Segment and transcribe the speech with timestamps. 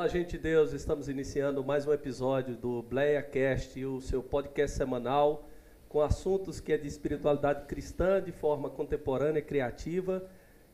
[0.00, 5.46] Olá, gente de Deus, estamos iniciando mais um episódio do BleaCast, o seu podcast semanal
[5.90, 10.26] com assuntos que é de espiritualidade cristã de forma contemporânea, criativa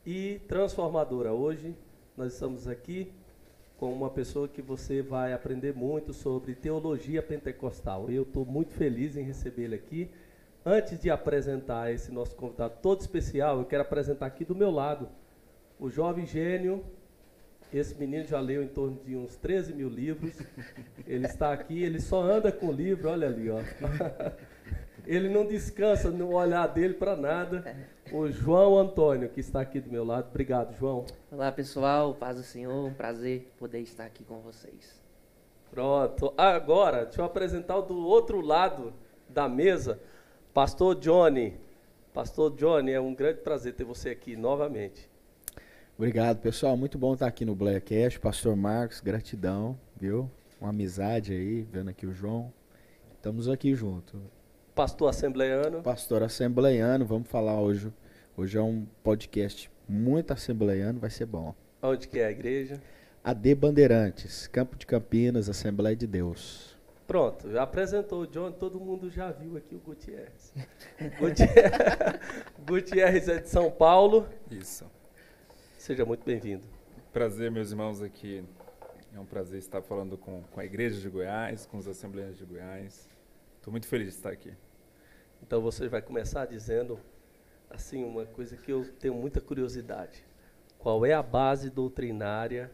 [0.06, 1.32] e transformadora.
[1.32, 1.76] Hoje
[2.16, 3.12] nós estamos aqui
[3.76, 8.08] com uma pessoa que você vai aprender muito sobre teologia pentecostal.
[8.08, 10.08] Eu estou muito feliz em recebê-lo aqui.
[10.64, 15.08] Antes de apresentar esse nosso convidado todo especial, eu quero apresentar aqui do meu lado
[15.80, 16.84] o jovem gênio.
[17.72, 20.34] Esse menino já leu em torno de uns 13 mil livros.
[21.06, 23.58] Ele está aqui, ele só anda com livro, olha ali, ó.
[25.06, 27.76] Ele não descansa no olhar dele para nada.
[28.12, 30.28] O João Antônio, que está aqui do meu lado.
[30.30, 31.06] Obrigado, João.
[31.30, 32.12] Olá, pessoal.
[32.12, 32.86] Paz do Senhor.
[32.86, 35.00] Um prazer poder estar aqui com vocês.
[35.70, 36.34] Pronto.
[36.36, 38.92] Agora, deixa eu apresentar o do outro lado
[39.28, 40.00] da mesa,
[40.52, 41.56] Pastor Johnny.
[42.12, 45.08] Pastor Johnny, é um grande prazer ter você aqui novamente.
[45.98, 46.76] Obrigado, pessoal.
[46.76, 48.20] Muito bom estar aqui no Blackcast.
[48.20, 50.30] Pastor Marcos, gratidão, viu?
[50.60, 52.52] Uma amizade aí, vendo aqui o João.
[53.14, 54.20] Estamos aqui junto.
[54.74, 55.80] Pastor assembleiano.
[55.80, 57.90] Pastor assembleiano, vamos falar hoje.
[58.36, 61.54] Hoje é um podcast muito assembleiano, vai ser bom.
[61.82, 62.78] Onde que é a igreja?
[63.24, 66.76] AD Bandeirantes, Campo de Campinas, Assembleia de Deus.
[67.06, 70.52] Pronto, já apresentou o John, todo mundo já viu aqui o Gutierrez.
[71.18, 72.20] Gutierrez,
[72.68, 74.26] Gutierrez é de São Paulo.
[74.50, 74.84] Isso.
[75.86, 76.66] Seja muito bem-vindo.
[77.12, 78.44] Prazer, meus irmãos, aqui.
[79.14, 82.44] É um prazer estar falando com, com a Igreja de Goiás, com os Assembleianos de
[82.44, 83.08] Goiás.
[83.54, 84.52] Estou muito feliz de estar aqui.
[85.40, 86.98] Então você vai começar dizendo
[87.70, 90.24] assim uma coisa que eu tenho muita curiosidade.
[90.76, 92.68] Qual é a base doutrinária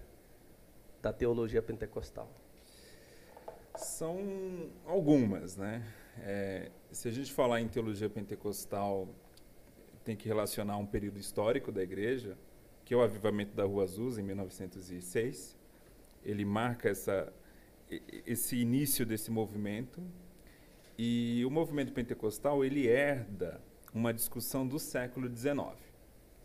[1.03, 2.31] da teologia pentecostal?
[3.77, 5.85] São algumas, né?
[6.23, 9.07] É, se a gente falar em teologia pentecostal,
[10.03, 12.39] tem que relacionar um período histórico da igreja,
[12.85, 15.57] que é o avivamento da Rua Azul em 1906.
[16.25, 17.33] Ele marca essa,
[18.27, 20.03] esse início desse movimento
[20.99, 23.61] e o movimento pentecostal ele herda
[23.95, 25.77] uma discussão do século XIX,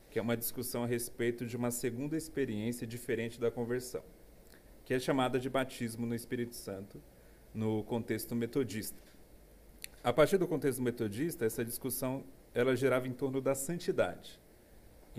[0.09, 4.03] que é uma discussão a respeito de uma segunda experiência diferente da conversão,
[4.85, 7.01] que é chamada de batismo no Espírito Santo,
[7.53, 8.97] no contexto metodista.
[10.03, 12.23] A partir do contexto metodista, essa discussão
[12.53, 14.39] ela girava em torno da santidade.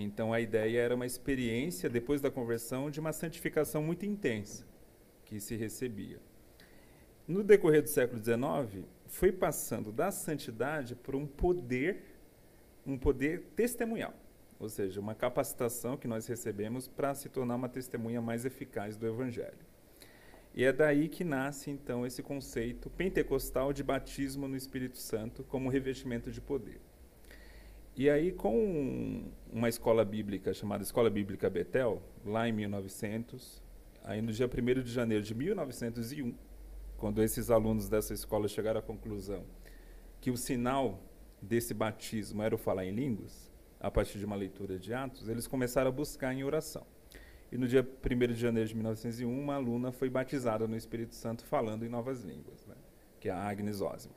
[0.00, 4.64] Então a ideia era uma experiência depois da conversão de uma santificação muito intensa
[5.24, 6.20] que se recebia.
[7.26, 12.04] No decorrer do século XIX, foi passando da santidade para um poder,
[12.86, 14.14] um poder testemunhal,
[14.58, 19.06] ou seja, uma capacitação que nós recebemos para se tornar uma testemunha mais eficaz do
[19.06, 19.58] Evangelho.
[20.54, 25.68] E é daí que nasce então esse conceito pentecostal de batismo no Espírito Santo como
[25.68, 26.80] revestimento de poder.
[27.96, 33.62] E aí, com uma escola bíblica chamada Escola Bíblica Betel, lá em 1900,
[34.04, 36.34] aí no dia 1 de janeiro de 1901,
[36.96, 39.44] quando esses alunos dessa escola chegaram à conclusão
[40.20, 41.00] que o sinal
[41.40, 43.50] desse batismo era o falar em línguas,
[43.80, 46.84] a partir de uma leitura de Atos, eles começaram a buscar em oração.
[47.50, 51.44] E no dia 1 de janeiro de 1901, uma aluna foi batizada no Espírito Santo
[51.44, 52.74] falando em novas línguas, né?
[53.20, 54.12] que é a Agnes Osma.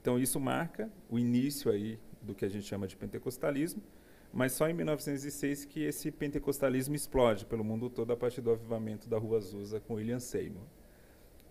[0.00, 3.82] Então isso marca o início aí do que a gente chama de pentecostalismo,
[4.32, 9.08] mas só em 1906 que esse pentecostalismo explode pelo mundo todo a partir do avivamento
[9.08, 10.62] da Rua Azusa com William Seymour.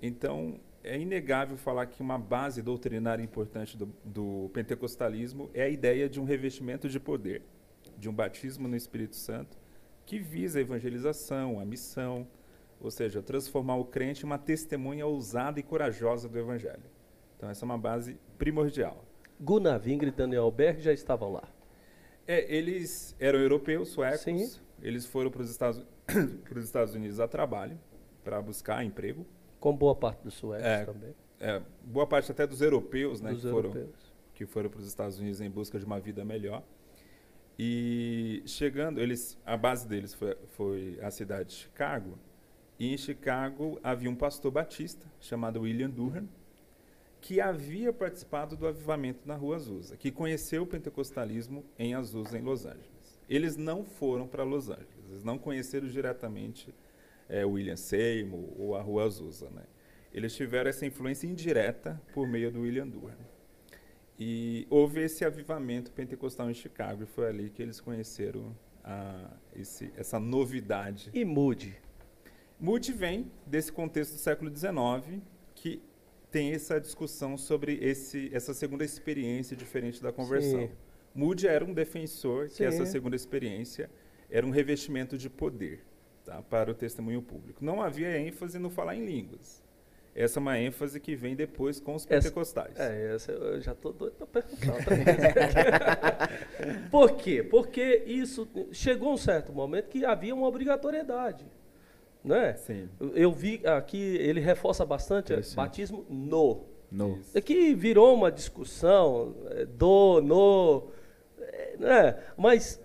[0.01, 6.09] Então, é inegável falar que uma base doutrinária importante do, do, pentecostalismo é a ideia
[6.09, 7.43] de um revestimento de poder,
[7.97, 9.59] de um batismo no Espírito Santo,
[10.05, 12.27] que visa a evangelização, a missão,
[12.79, 16.89] ou seja, transformar o crente em uma testemunha ousada e corajosa do Evangelho.
[17.37, 19.05] Então, essa é uma base primordial.
[19.41, 21.43] Gunnar e Daniel Berg já estavam lá.
[22.27, 24.21] É, eles eram europeus, suecos.
[24.21, 24.61] Sim.
[24.81, 25.83] Eles foram para os Estados,
[26.57, 27.79] Estados Unidos a trabalho,
[28.23, 29.25] para buscar emprego.
[29.59, 31.15] Com boa parte dos suecos é, também.
[31.39, 33.31] É, boa parte até dos europeus, né?
[33.31, 33.73] Dos que europeus.
[33.73, 33.93] foram,
[34.35, 36.63] que foram para os Estados Unidos em busca de uma vida melhor.
[37.57, 42.17] E chegando, eles, a base deles foi, foi a cidade de Chicago.
[42.79, 46.27] E em Chicago havia um pastor batista chamado William Durham,
[47.21, 52.41] que havia participado do avivamento na Rua Azusa, que conheceu o pentecostalismo em Azusa, em
[52.41, 53.21] Los Angeles.
[53.29, 56.73] Eles não foram para Los Angeles, eles não conheceram diretamente
[57.29, 59.49] é, William Seymour ou a Rua Azusa.
[59.51, 59.63] Né?
[60.11, 63.31] Eles tiveram essa influência indireta por meio do William Durham.
[64.19, 69.91] E houve esse avivamento pentecostal em Chicago, e foi ali que eles conheceram a, esse,
[69.95, 71.09] essa novidade.
[71.13, 71.75] E Moody?
[72.59, 75.21] Moody vem desse contexto do século XIX,
[75.55, 75.81] que
[76.31, 80.61] tem essa discussão sobre esse, essa segunda experiência diferente da conversão.
[80.61, 80.71] Sim.
[81.13, 82.55] Moody era um defensor Sim.
[82.57, 83.89] que essa segunda experiência
[84.29, 85.83] era um revestimento de poder.
[86.23, 87.63] tá, para o testemunho público.
[87.65, 89.61] Não havia ênfase no falar em línguas.
[90.13, 92.77] Essa é uma ênfase que vem depois com os Essa- pentecostais.
[92.79, 96.29] É, essa eu já estou doido para perguntar.
[96.91, 97.41] Por quê?
[97.43, 101.45] Porque isso chegou um certo momento que havia uma obrigatoriedade.
[102.23, 102.53] Né?
[102.53, 102.87] Sim.
[103.13, 106.65] Eu vi aqui, ele reforça bastante é, batismo no.
[106.91, 107.17] No.
[107.17, 107.37] Isso.
[107.37, 110.91] É que virou uma discussão, é, do, no,
[111.39, 112.23] é, né?
[112.37, 112.81] mas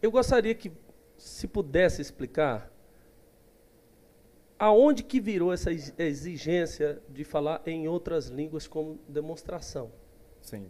[0.00, 0.72] eu gostaria que,
[1.18, 2.72] se pudesse explicar,
[4.58, 9.92] aonde que virou essa ex- exigência de falar em outras línguas como demonstração?
[10.40, 10.66] Sim.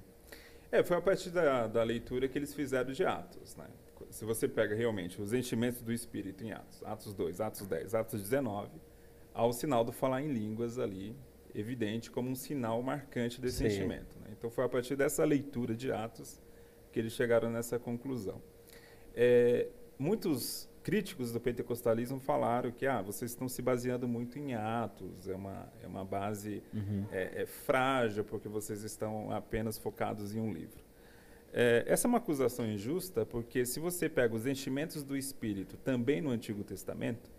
[0.70, 3.54] É, foi a partir da, da leitura que eles fizeram de Atos.
[3.56, 3.66] Né?
[4.12, 8.20] Se você pega realmente os enchimentos do Espírito em Atos, Atos 2, Atos 10, Atos
[8.20, 8.70] 19,
[9.32, 11.16] há o sinal do falar em línguas ali,
[11.54, 13.66] evidente como um sinal marcante desse Sim.
[13.66, 14.18] enchimento.
[14.20, 14.28] né?
[14.38, 16.40] Então foi a partir dessa leitura de Atos
[16.92, 18.40] que eles chegaram nessa conclusão.
[19.14, 19.68] É,
[19.98, 25.34] muitos críticos do pentecostalismo falaram que ah, vocês estão se baseando muito em Atos, é
[25.34, 27.06] uma, é uma base Uhum.
[27.10, 30.84] é, é frágil porque vocês estão apenas focados em um livro.
[31.52, 36.20] É, essa é uma acusação injusta porque se você pega os enchimentos do Espírito também
[36.20, 37.30] no Antigo Testamento,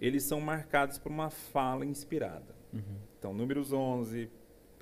[0.00, 2.54] eles são marcados por uma fala inspirada.
[2.72, 2.96] Uhum.
[3.18, 4.30] Então, Números 11,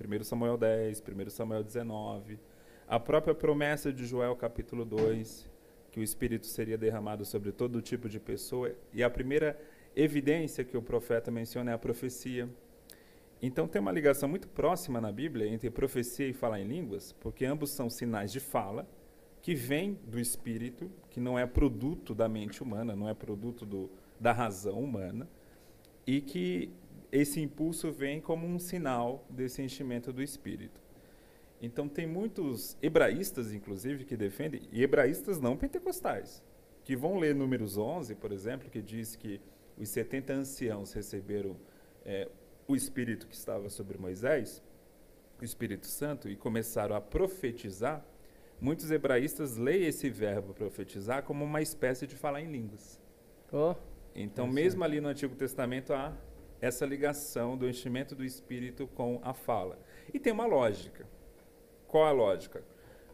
[0.01, 2.39] 1 Samuel 10, 1 Samuel 19,
[2.89, 5.51] a própria promessa de Joel capítulo 2,
[5.91, 9.59] que o Espírito seria derramado sobre todo tipo de pessoa, e a primeira
[9.95, 12.49] evidência que o profeta menciona é a profecia.
[13.43, 17.45] Então tem uma ligação muito próxima na Bíblia entre profecia e falar em línguas, porque
[17.45, 18.89] ambos são sinais de fala
[19.43, 23.91] que vêm do Espírito, que não é produto da mente humana, não é produto do,
[24.21, 25.29] da razão humana,
[26.07, 26.73] e que
[27.11, 30.81] esse impulso vem como um sinal desse enchimento do Espírito.
[31.61, 36.43] Então tem muitos hebraístas, inclusive, que defendem, e hebraístas não pentecostais,
[36.85, 39.41] que vão ler Números 11, por exemplo, que diz que
[39.77, 41.57] os 70 anciãos receberam
[42.05, 42.29] é,
[42.73, 44.63] o Espírito que estava sobre Moisés,
[45.41, 48.05] o Espírito Santo, e começaram a profetizar.
[48.61, 53.01] Muitos hebraístas leem esse verbo profetizar como uma espécie de falar em línguas.
[53.53, 53.75] Ó,
[54.15, 56.15] Então, mesmo ali no Antigo Testamento, há
[56.61, 59.79] essa ligação do enchimento do Espírito com a fala.
[60.13, 61.07] E tem uma lógica.
[61.89, 62.63] Qual a lógica?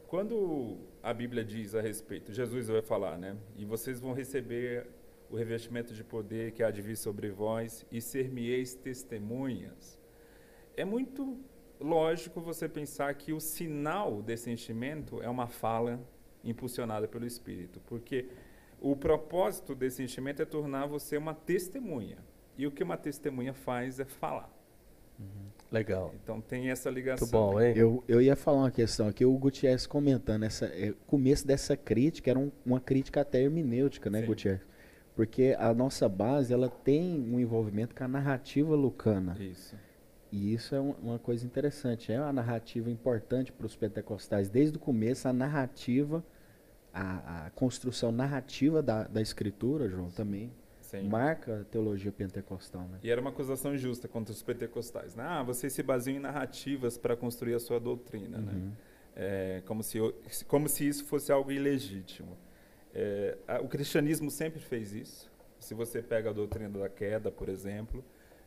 [0.06, 3.36] Quando a Bíblia diz a respeito, Jesus vai falar, né?
[3.56, 4.86] E vocês vão receber
[5.30, 9.98] o revestimento de poder que há de vir sobre vós e ser-me-eis testemunhas.
[10.76, 11.38] É muito
[11.80, 16.00] lógico você pensar que o sinal desse enchimento é uma fala
[16.42, 18.26] impulsionada pelo Espírito, porque
[18.80, 22.18] o propósito desse enchimento é tornar você uma testemunha.
[22.56, 24.52] E o que uma testemunha faz é falar.
[25.70, 26.12] legal.
[26.22, 27.26] Então tem essa ligação.
[27.26, 27.74] Muito bom, hein?
[27.76, 31.76] Eu, eu ia falar uma questão aqui, o Gutierrez comentando, essa, é, o começo dessa
[31.76, 34.26] crítica era um- uma crítica até hermenêutica, né, Sim.
[34.26, 34.62] Gutierrez?
[35.18, 39.36] Porque a nossa base, ela tem um envolvimento com a narrativa lucana.
[39.40, 39.74] Isso.
[40.30, 42.12] E isso é um- uma coisa interessante.
[42.12, 44.48] É uma narrativa importante para os pentecostais.
[44.48, 46.24] Desde o começo, a narrativa,
[46.94, 51.08] a, a construção narrativa da, da escritura, João, também Sim.
[51.08, 53.00] marca a teologia pentecostal, né?
[53.02, 55.16] E era uma acusação injusta contra os pentecostais.
[55.16, 55.24] Né?
[55.26, 58.38] Ah, vocês se baseiam em narrativas para construir a sua doutrina.
[58.38, 58.52] Né?
[58.52, 58.72] Uhum.
[59.16, 59.98] É, como, se,
[60.46, 62.36] como se isso fosse algo ilegítimo.
[62.94, 65.30] É, a- o cristianismo sempre fez isso.
[65.58, 68.04] Se você pega a doutrina da queda, por exemplo,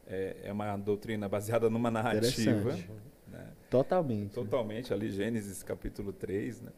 [0.07, 2.71] é, é uma doutrina baseada numa narrativa.
[3.27, 3.47] Né?
[3.69, 4.31] Totalmente.
[4.33, 6.71] Totalmente, ali Gênesis capítulo 3, né?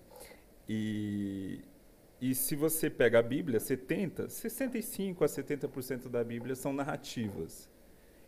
[0.68, 1.62] E,
[2.22, 7.70] e se você pega a Bíblia, 70, 65 a 70% da Bíblia são narrativas.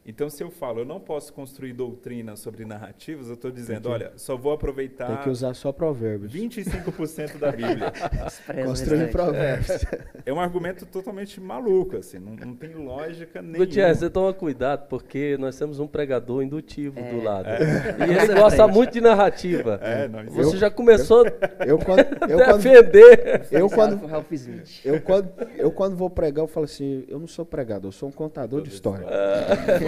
[0.08, 3.88] Então, se eu falo, eu não posso construir doutrina sobre narrativas, eu estou dizendo, que-
[3.88, 6.32] olha, só vou aproveitar Tem que usar só provérbios.
[6.32, 7.92] 25% da Bíblia.
[8.62, 9.84] O Construir provérbios.
[10.24, 13.58] É um argumento totalmente maluco, assim, não, não tem lógica nenhuma.
[13.66, 17.12] Gutierrez, você toma cuidado, porque nós temos um pregador indutivo É.
[17.12, 17.48] do lado.
[17.50, 18.08] É.
[18.08, 19.80] E ele gosta muito de narrativa.
[19.82, 21.26] É, não, Você eu- já começou
[21.66, 23.48] Eu quando, a eu quando, defender.
[23.52, 24.82] eu quando, Ralph- Ralph Smith.
[24.86, 28.10] eu quando, eu quando vou pregar, eu falo assim, eu não sou pregador, eu sou
[28.10, 29.06] um contador de história.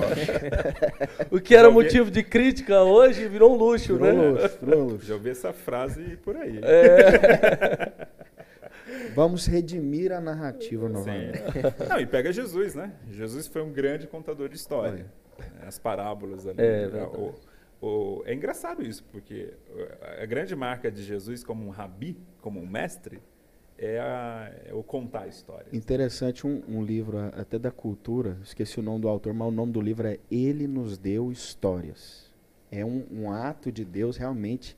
[1.31, 4.29] O que era ouvi- motivo de crítica hoje virou um luxo, Virou né?
[4.41, 5.05] luxo, virou luxo.
[5.05, 6.59] Já ouvi essa frase por aí.
[6.63, 8.07] É.
[9.13, 10.93] Vamos redimir a narrativa Sim.
[10.93, 11.41] novamente.
[11.89, 12.91] Não, e pega Jesus, né?
[13.11, 15.05] Jesus foi um grande contador de história.
[15.65, 16.59] As parábolas ali.
[16.61, 17.11] É, verdade.
[17.17, 17.33] o-
[17.85, 19.53] o- é engraçado isso, porque
[20.21, 23.19] a grande marca de Jesus como um rabi, como um mestre,
[23.77, 25.73] é, a- é o contar histórias.
[25.73, 29.51] Interessante um, um livro a- até da cultura, esqueci o nome do autor, mas o
[29.51, 32.27] nome do livro é Ele nos deu histórias.
[32.71, 34.75] É um, um ato de Deus realmente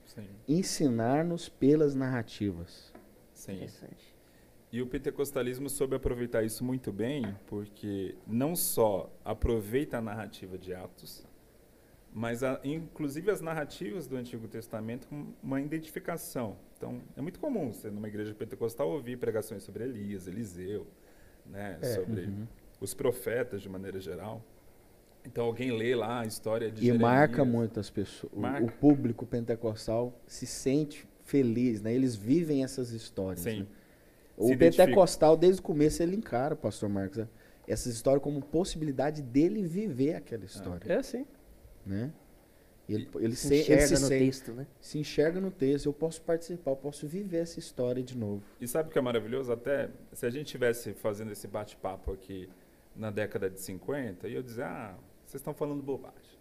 [0.47, 2.91] ensinar-nos pelas narrativas.
[3.33, 3.53] sim.
[3.53, 4.09] Interessante.
[4.71, 10.73] E o pentecostalismo soube aproveitar isso muito bem, porque não só aproveita a narrativa de
[10.75, 11.25] Atos,
[12.19, 16.57] mas a, inclusive as narrativas do Antigo Testamento com uma identificação.
[16.77, 20.85] Então, é muito comum você, numa igreja pentecostal, ouvir pregações sobre Elias, Eliseu,
[21.45, 21.85] né, É.
[21.95, 22.45] sobre Uhum.
[22.81, 24.43] os profetas de maneira geral.
[25.25, 27.01] Então, alguém lê lá a história de E Jeremias.
[27.09, 28.31] marca muito as pessoas.
[28.33, 28.65] o- Marca.
[28.65, 31.93] O público pentecostal se sente feliz, né?
[31.93, 33.41] Eles vivem essas histórias.
[33.43, 33.59] Sim.
[33.61, 33.65] né?
[34.35, 34.85] Se O identifica.
[34.87, 37.27] pentecostal, desde o começo, ele encara, pastor Marcos, né?
[37.67, 40.91] essas histórias como possibilidade dele viver aquela história.
[40.91, 41.25] É assim.
[41.85, 42.11] Né?
[42.87, 44.67] Ele, ele, Se se, ele enxerga se no sente- texto, né?
[44.81, 48.41] se enxerga no texto, eu posso participar, eu posso viver essa história de novo.
[48.59, 49.51] E sabe o que é maravilhoso?
[49.51, 52.49] Até se a gente estivesse fazendo esse bate-papo aqui
[52.95, 56.39] na década de 50, e eu dizer, ah, vocês estão falando bobagem.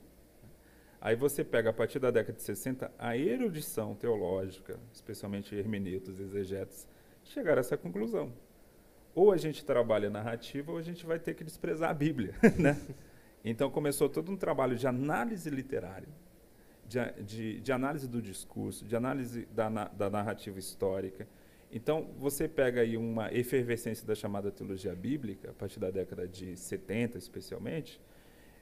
[1.01, 6.89] Aí você pega, a partir da década de 60, a erudição teológica, especialmente hermeneutas, exegetas,
[7.25, 8.33] chegaram a essa conclusão.
[9.15, 12.35] Ou a gente trabalha narrativa, ou a gente vai ter que desprezar a Bíblia.
[12.59, 12.77] Né?
[13.45, 16.09] Então começou todo um trabalho de análise literária,
[16.87, 21.27] de, a- de, de análise do discurso, de análise da, na- da narrativa histórica.
[21.71, 26.57] Então, você pega aí uma efervescência da chamada teologia bíblica, a partir da década de
[26.57, 28.01] 70, especialmente,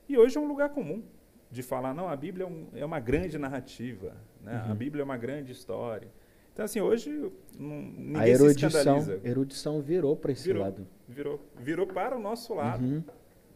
[0.09, 1.05] e hoje é um lugar comum
[1.49, 4.61] de falar, não, a Bíblia é, um- é uma grande narrativa, né?
[4.67, 4.75] a Uhum.
[4.75, 6.09] Bíblia é uma grande história.
[6.53, 7.11] Então, assim, hoje
[7.57, 8.69] ninguém a se erudição,
[8.99, 9.21] escandaliza.
[9.25, 10.63] erudição virou para esse Virou.
[10.65, 10.87] lado.
[11.09, 13.05] Virou, virou para o nosso lado Uhum.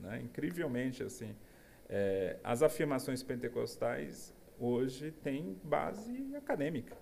[0.01, 0.21] Né?
[0.23, 1.35] incrivelmente assim
[1.93, 6.97] É, as afirmações pentecostais hoje têm base acadêmica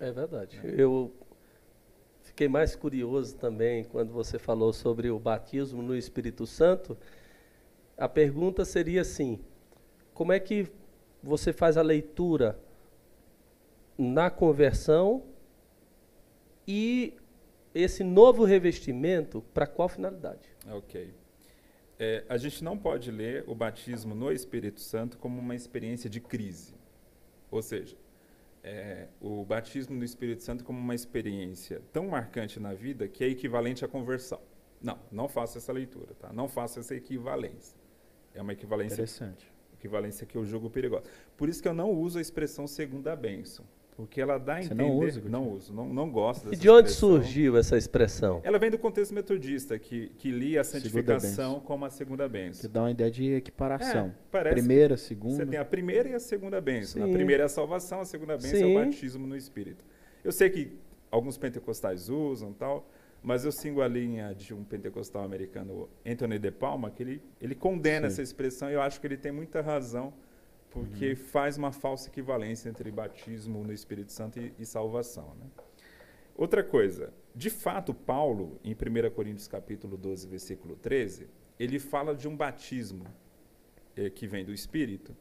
[0.00, 0.60] É verdade.
[0.64, 1.12] Eu
[2.22, 6.98] fiquei mais curioso também quando você falou sobre o batismo no Espírito Santo.
[7.96, 9.38] A pergunta seria assim:
[10.12, 10.66] como é que
[11.22, 12.58] você faz a leitura
[13.96, 15.22] na conversão
[16.66, 17.14] e
[17.74, 20.48] esse novo revestimento para qual finalidade?
[20.68, 21.21] ok
[22.04, 26.20] É, a gente não pode ler o batismo no Espírito Santo como uma experiência de
[26.20, 26.74] crise.
[27.48, 27.96] Ou seja
[28.62, 33.28] é, o batismo no Espírito Santo como uma experiência tão marcante na vida que é
[33.28, 34.40] equivalente à conversão.
[34.80, 36.32] Não não faça essa leitura tá?
[36.32, 37.78] Não faça essa equivalência.
[38.34, 39.46] É uma equivalência Interessante.
[39.72, 41.04] equivalência que eu julgo perigosa.
[41.36, 43.64] Por isso que eu não uso a expressão segunda bênção,
[43.96, 44.82] porque ela dá a Você entender...
[44.82, 47.10] não usa, Não uso, não, não gosto E dessa de onde expressão.
[47.10, 48.40] surgiu essa expressão?
[48.42, 52.70] Ela vem do contexto metodista, que, que lia a santificação como a segunda Que bênção.
[52.70, 54.06] dá uma ideia de equiparação.
[54.06, 55.46] É, parece Primeira, Você segunda.
[55.46, 57.02] tem a primeira e a segunda bênção.
[57.02, 57.12] A Sim.
[57.12, 58.76] primeira é a salvação, a segunda bênção é Sim.
[58.76, 59.84] o batismo no Espírito.
[60.24, 60.72] Eu sei que
[61.10, 62.88] alguns pentecostais usam tal,
[63.22, 67.54] mas eu sigo a linha de um pentecostal americano, Anthony De Palma, que ele, ele
[67.54, 68.14] condena Sim.
[68.14, 70.12] essa expressão e eu acho que ele tem muita razão,
[70.72, 71.16] porque Uhum.
[71.16, 75.34] faz uma falsa equivalência entre batismo no Espírito Santo e, e salvação.
[75.38, 75.46] Né?
[76.34, 81.28] Outra coisa, de fato, Paulo, em 1 Coríntios capítulo 12, versículo 13,
[81.60, 83.04] ele fala de um batismo
[83.94, 85.14] eh, que vem do Espírito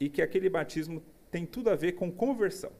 [0.00, 2.72] e que aquele batismo tem tudo a ver com conversão.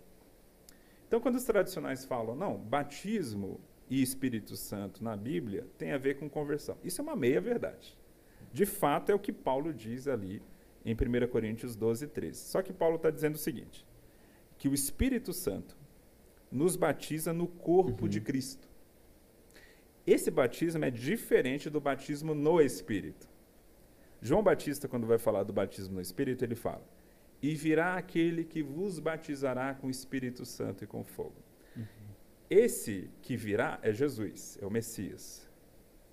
[1.07, 6.19] Então, quando os tradicionais falam, não, batismo e Espírito Santo na Bíblia tem a ver
[6.19, 6.79] com conversão.
[6.83, 7.99] Isso é uma meia verdade.
[8.53, 10.41] De fato, é o que Paulo diz ali
[10.85, 12.39] em 1 Coríntios 12, 13.
[12.39, 13.87] Só que Paulo está dizendo o seguinte:
[14.59, 15.77] que o Espírito Santo
[16.51, 18.69] nos batiza no corpo de Cristo.
[20.07, 23.29] Esse batismo é diferente do batismo no Espírito.
[24.21, 26.85] João Batista, quando vai falar do batismo no Espírito, ele fala:
[27.41, 31.37] E virá aquele que vos batizará com o Espírito Santo e com fogo.
[32.51, 35.49] Esse que virá é Jesus, é o Messias.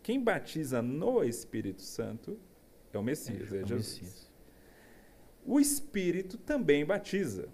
[0.03, 2.39] Quem batiza no Espírito Santo
[2.93, 3.99] é o Messias, é, É o Jesus.
[3.99, 4.26] Messias.
[5.47, 7.47] O Espírito também batiza.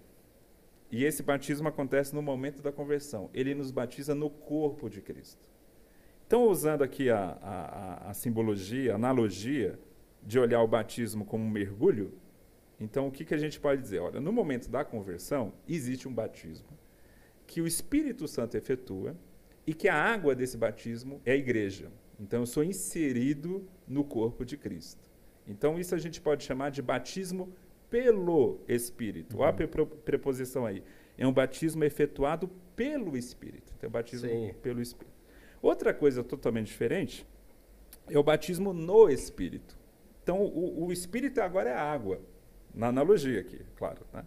[0.92, 3.30] E esse batismo acontece no momento da conversão.
[3.34, 5.40] Ele nos batiza no corpo de Cristo.
[6.26, 9.80] Então, usando aqui a, a, a- simbologia, a analogia
[10.24, 12.14] de olhar o batismo como um mergulho,
[12.80, 14.00] então o que, que a gente pode dizer?
[14.00, 16.68] Olha, no momento da conversão, existe um batismo
[17.46, 19.16] que o Espírito Santo efetua
[19.68, 21.92] e que a água desse batismo é a igreja.
[22.20, 25.12] Então, eu sou inserido no corpo de Cristo.
[25.48, 27.54] Então, isso a gente pode chamar de batismo
[27.94, 29.38] pelo Espírito.
[29.38, 30.82] Olha a pre- preposição aí.
[31.16, 33.72] É um batismo efetuado pelo Espírito.
[33.78, 34.52] Então, é batismo Sim.
[34.64, 35.14] pelo Espírito.
[35.62, 37.24] Outra coisa totalmente diferente
[38.10, 39.78] é o batismo no Espírito.
[40.24, 42.20] Então, o, o Espírito agora é água.
[42.74, 44.02] Na analogia aqui, claro.
[44.12, 44.26] Né?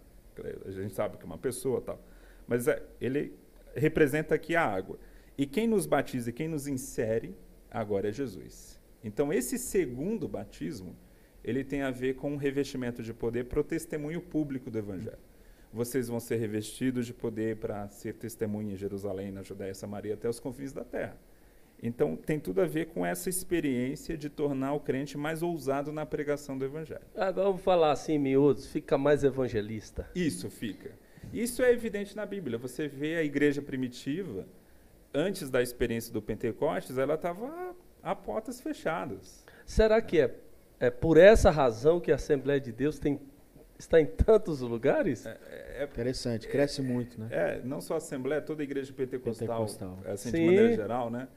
[0.65, 2.01] A gente sabe que é uma pessoa tal.
[2.47, 3.33] Mas é, ele
[3.75, 4.97] representa aqui a água.
[5.37, 7.35] E quem nos batiza e quem nos insere
[7.69, 8.79] agora é Jesus.
[9.03, 10.95] Então, esse segundo batismo,
[11.47, 15.17] ele tem a ver com um revestimento de poder para o testemunho público do Evangelho.
[15.71, 20.13] Vocês vão ser revestidos de poder para ser testemunha em Jerusalém, na Judéia e Samaria,
[20.15, 21.17] até os confins da terra.
[21.81, 26.05] Então, tem tudo a ver com essa experiência de tornar o crente mais ousado na
[26.05, 27.05] pregação do evangelho.
[27.15, 30.09] Ah, vamos falar assim miúdos, fica mais evangelista.
[30.13, 30.91] Isso fica.
[31.31, 32.57] Isso é evidente na Bíblia.
[32.57, 34.45] Você vê a igreja primitiva,
[35.13, 39.45] antes da experiência do Pentecostes, ela estava a portas fechadas.
[39.65, 40.33] Será que é,
[40.79, 43.19] é por essa razão que a Assembleia de Deus tem,
[43.77, 45.25] está em tantos lugares?
[45.25, 47.27] É, Interessante, cresce muito, né?
[47.31, 49.99] é, não só a Assembleia, toda a igreja pentecostal, Pentecostal.
[50.05, 50.45] assim, de Sim.
[50.45, 51.27] maneira geral, né?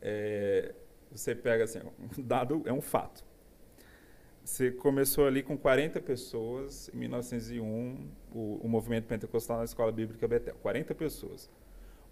[0.00, 0.74] É,
[1.10, 1.80] você pega assim,
[2.18, 3.24] um dado é um fato.
[4.44, 10.26] Você começou ali com 40 pessoas em 1901, o, o movimento pentecostal na Escola Bíblica
[10.26, 10.54] Betel.
[10.62, 11.50] 40 pessoas.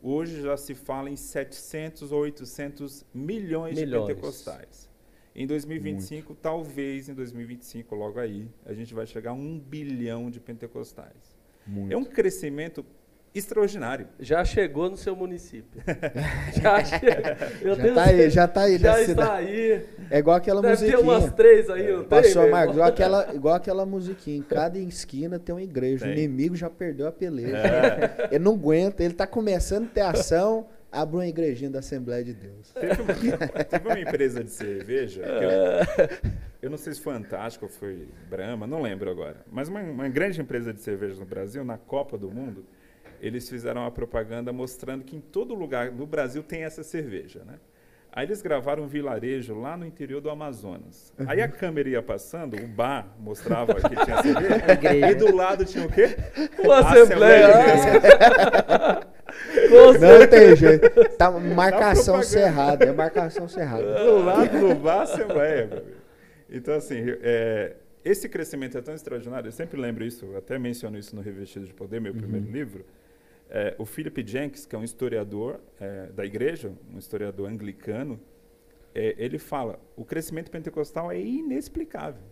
[0.03, 4.07] Hoje já se fala em 700 ou 800 milhões, Milhões.
[4.07, 4.91] de pentecostais.
[5.39, 10.41] Em 2025, talvez em 2025, logo aí, a gente vai chegar a um bilhão de
[10.41, 11.37] pentecostais.
[11.67, 11.93] Muito.
[11.93, 12.83] É um crescimento
[13.35, 14.09] extraordinário.
[14.19, 15.83] Já chegou no seu município.
[16.59, 17.37] já chega.
[17.61, 19.47] Eu Já tá aí, já tá aí Já está cidade.
[19.47, 19.87] aí.
[20.11, 21.19] É igual aquela Deve ter musiquinha.
[21.19, 22.09] umas três aí, não tem?
[22.09, 24.39] Pastor Marcos, igual aquela, igual aquela musiquinha.
[24.39, 26.07] Em cada esquina tem uma igreja.
[26.07, 26.17] O Tem.
[26.25, 27.59] inimigo já perdeu a peleja.
[27.59, 28.29] É.
[28.31, 30.67] Ele não aguenta, ele tá começando a ter ação.
[30.97, 32.73] Abre uma igrejinha da Assembleia de Deus.
[32.73, 37.67] Teve uma, teve uma empresa de cerveja, que eu, eu não sei se foi Antártica
[37.67, 41.63] ou foi Brahma, não lembro agora, mas uma, uma grande empresa de cerveja no Brasil,
[41.65, 42.65] na Copa do Mundo,
[43.21, 47.59] eles fizeram uma propaganda mostrando que em todo lugar do Brasil tem essa cerveja, né?
[48.17, 51.13] Aí eles gravaram um vilarejo lá no interior do Amazonas.
[51.27, 55.11] Aí a câmera ia passando, o bar mostrava que tinha Igreja.
[55.11, 56.17] e do lado tinha o quê?
[56.59, 57.49] Uma A Assembleia.
[57.75, 59.07] Assembleia
[59.69, 60.89] Com Não tem jeito.
[61.19, 62.25] Tá marcação propaganda.
[62.25, 62.85] cerrada.
[62.87, 64.03] É marcação cerrada.
[64.03, 65.97] do lado do bar Assembleia, meu amigo.
[66.49, 70.97] Então, assim, é, esse crescimento é tão extraordinário, eu sempre lembro isso, eu até menciono
[70.97, 72.83] isso no Revestido de Poder, meu primeiro livro.
[73.49, 78.21] É, o Philip Jenkins, que é um historiador é, da igreja, um historiador anglicano,
[78.95, 82.23] é, ele fala: o crescimento pentecostal é inexplicável.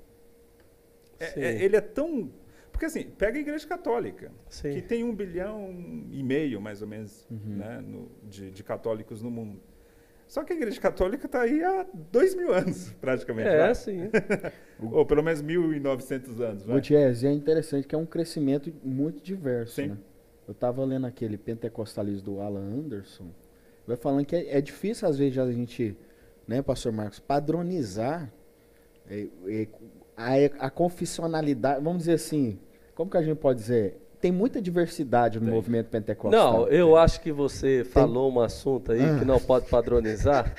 [1.21, 2.31] É- é- ele é tão.
[2.73, 4.73] Porque, assim, pega a igreja católica, Sim.
[4.73, 5.71] que tem um bilhão
[6.11, 9.61] e meio, mais ou menos, né, no- de, de católicos no mundo.
[10.27, 13.49] Só que a igreja católica está aí há dois mil anos, praticamente.
[13.49, 13.75] É, vai.
[13.77, 14.11] sim.
[14.91, 16.63] Ou pelo menos 1.900 anos.
[16.65, 19.75] Gutierrez, e é interessante que é um crescimento muito diverso.
[19.77, 19.89] Sim.
[19.89, 19.99] Né?
[20.47, 23.25] Eu estava lendo aquele pentecostalismo do Alan Anderson,
[23.87, 25.97] vai falando que é, é difícil às vezes a gente,
[26.47, 28.31] né, pastor Marcos, padronizar
[29.09, 29.69] é, é,
[30.17, 32.59] a, a confessionalidade, vamos dizer assim,
[32.95, 34.01] como que a gente pode dizer?
[34.21, 35.55] Tem muita diversidade no Tem.
[35.55, 36.61] movimento pentecostal.
[36.61, 39.19] Não, eu acho que você falou um assunto aí Ah.
[39.19, 40.51] que não pode padronizar,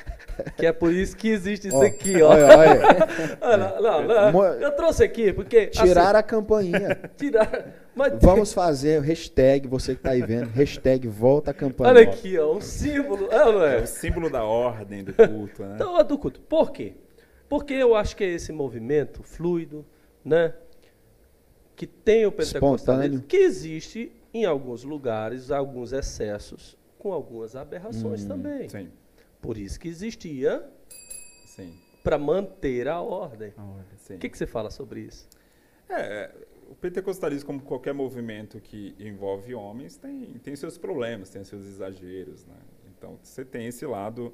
[0.55, 2.29] que é por isso que existe isso Ó, aqui, ó.
[2.29, 3.35] Olha, olha.
[3.41, 6.91] Ah, não, não, não, eu trouxe aqui porque Tirar a campainha.
[6.91, 7.63] assim, tirar, mas
[8.21, 11.91] Vamos fazer o hashtag, você que tá aí vendo, hashtag volta a campanha.
[11.91, 13.81] olha aqui, ó, um símbolo, é, ou não É é?
[13.83, 15.75] o símbolo da ordem do culto, né?
[15.75, 16.41] Então, é do culto.
[16.41, 16.93] Por quê?
[17.47, 19.85] Porque eu acho que é esse movimento fluido,
[20.23, 20.53] né?
[21.75, 28.27] Que tem o pentecostalismo, que existe em alguns lugares, alguns excessos, com algumas aberrações Hum,
[28.27, 28.67] também.
[28.69, 28.89] Sim,
[29.41, 30.63] Por isso que existia
[32.03, 33.53] para manter a ordem.
[34.09, 35.27] O que, que você fala sobre isso?
[35.89, 36.31] É,
[36.69, 42.45] o pentecostalismo, como qualquer movimento que envolve homens, tem, tem seus problemas, tem seus exageros,
[42.45, 42.55] né?
[42.97, 44.33] Então, você tem esse lado,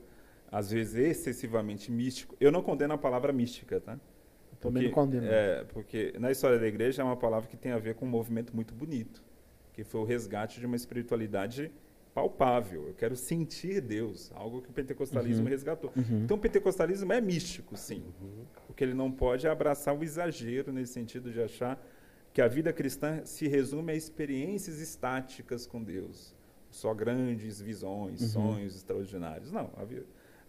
[0.51, 2.35] às vezes, excessivamente místico.
[2.39, 3.99] Eu não condeno a palavra mística, tá?
[4.59, 5.25] Também não condeno.
[5.27, 8.09] É, porque na história da igreja é uma palavra que tem a ver com um
[8.09, 9.21] movimento muito bonito,
[9.73, 11.71] que foi o resgate de uma espiritualidade
[12.13, 12.87] palpável.
[12.87, 15.91] Eu quero sentir Deus, algo que o pentecostalismo resgatou.
[16.23, 18.03] Então, o pentecostalismo é místico, sim.
[18.69, 21.81] O que ele não pode é abraçar o exagero nesse sentido de achar
[22.33, 26.33] que a vida cristã se resume a experiências estáticas com Deus.
[26.69, 29.51] Só grandes visões, sonhos extraordinários.
[29.51, 29.85] Não, a,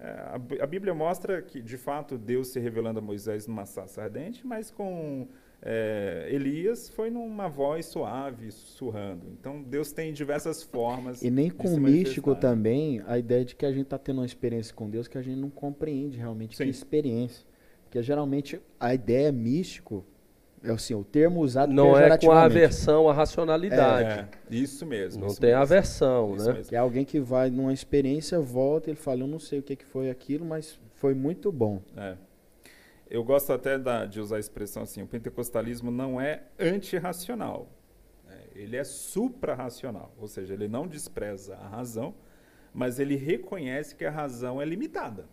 [0.05, 3.67] é, a Bí- a Bíblia mostra que, de fato, Deus se revelando a Moisés numa
[3.67, 5.27] sarça ardente, mas com
[5.61, 9.27] é, Elias foi numa voz suave, sussurrando.
[9.33, 13.67] Então, Deus tem diversas formas E nem com o místico também, a ideia de que
[13.67, 16.65] a gente está tendo uma experiência com Deus que a gente não compreende realmente Sim.
[16.65, 17.45] que experiência.
[17.85, 20.05] Porque geralmente a ideia místico
[20.65, 24.29] é assim, o termo usado Não é com a aversão à racionalidade.
[24.51, 25.21] É, isso mesmo.
[25.23, 25.63] Não isso tem mesmo.
[25.63, 26.53] aversão, Isso né?
[26.55, 26.69] mesmo.
[26.71, 29.75] Que é alguém que vai numa experiência, volta, ele fala, eu não sei o que,
[29.77, 31.83] que foi aquilo, mas foi muito bom.
[31.97, 32.17] É.
[33.11, 37.69] Eu gosto até da- de usar a expressão assim: o pentecostalismo não é antirracional,
[38.27, 38.39] né?
[38.55, 42.15] ele é suprarracional, ou seja, ele não despreza a razão,
[42.73, 45.27] mas ele reconhece que a razão é limitada.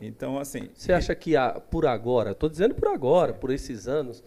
[0.00, 0.68] Então, assim.
[0.74, 1.34] Você acha que
[1.70, 4.24] por agora, estou dizendo por agora, por esses anos,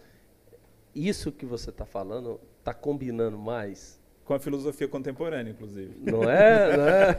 [0.94, 5.96] isso que você está falando está combinando mais com a filosofia contemporânea, inclusive.
[6.00, 6.74] Não é?
[6.78, 7.10] Não é?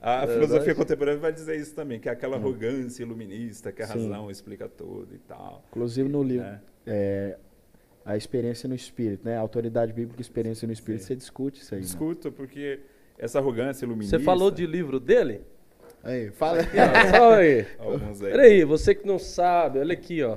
[0.00, 0.32] A Verdade.
[0.34, 3.88] filosofia contemporânea vai dizer isso também, que é aquela arrogância iluminista, que a Hum.
[3.88, 3.94] Sim.
[4.10, 5.64] razão explica tudo e tal.
[5.70, 6.60] Inclusive no livro, né?
[6.86, 7.36] é,
[8.04, 9.36] a experiência no espírito, né?
[9.36, 11.06] A autoridade bíblica e experiência no espírito, Sim.
[11.08, 11.80] você discute isso aí.
[11.80, 11.86] né?
[11.86, 12.78] Discuto porque
[13.18, 14.18] essa arrogância iluminista...
[14.18, 15.40] Você falou de livro dele?
[16.04, 16.60] Aí, fala.
[16.60, 17.66] Aqui, ó, só aí.
[17.78, 18.30] Alguns aí.
[18.32, 20.36] Peraí, você que não sabe, olha aqui, ó.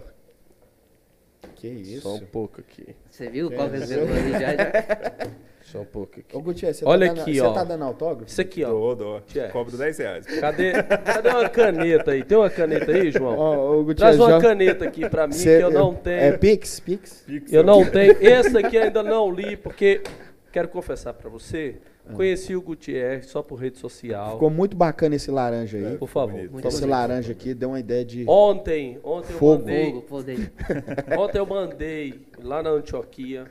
[1.56, 2.01] que isso?
[2.01, 2.95] Só um pouco aqui.
[3.10, 5.32] Você viu qual que você- você ali já, já?
[5.65, 6.38] Só um pouco aqui.
[6.38, 7.51] Ô, Gutierrez, você Olha tá dando, aqui, você ó.
[7.54, 8.30] tá dando autógrafo?
[8.30, 8.69] Isso aqui, ó.
[8.69, 9.23] Dou, dou.
[9.51, 10.25] Cobro 10 reais.
[10.39, 12.23] Cadê, cadê uma caneta aí?
[12.23, 13.36] Tem uma caneta aí, João?
[13.36, 16.19] Ó, ô, Traz uma já- caneta aqui pra mim, você- que eu não é, tenho.
[16.19, 16.80] É Pix?
[16.80, 17.25] Pix?
[17.51, 18.15] Eu não tenho.
[18.21, 20.04] Esse aqui ainda não li, porque
[20.51, 21.78] quero confessar pra você.
[22.13, 24.34] Conheci o Gutierrez só por rede social.
[24.34, 25.98] Ficou muito bacana esse laranja aí.
[25.98, 26.34] Por favor.
[26.34, 26.52] bonito.
[26.52, 26.91] Muito esse bonito.
[26.91, 28.26] laranja aqui deu uma ideia de...
[28.28, 29.60] Ontem, ontem eu Fogo.
[29.60, 30.02] mandei.
[30.02, 30.52] Fogo dele.
[31.18, 33.46] Ontem eu mandei lá na Antioquia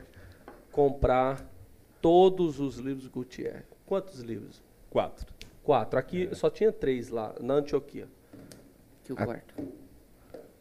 [0.71, 1.45] comprar
[2.01, 3.63] todos os livros do Gutierrez.
[3.85, 4.63] Quantos livros?
[4.89, 5.25] Quatro.
[5.63, 5.99] Quatro.
[5.99, 8.07] Aqui só tinha três lá, na Antioquia.
[9.03, 9.53] Que o quarto.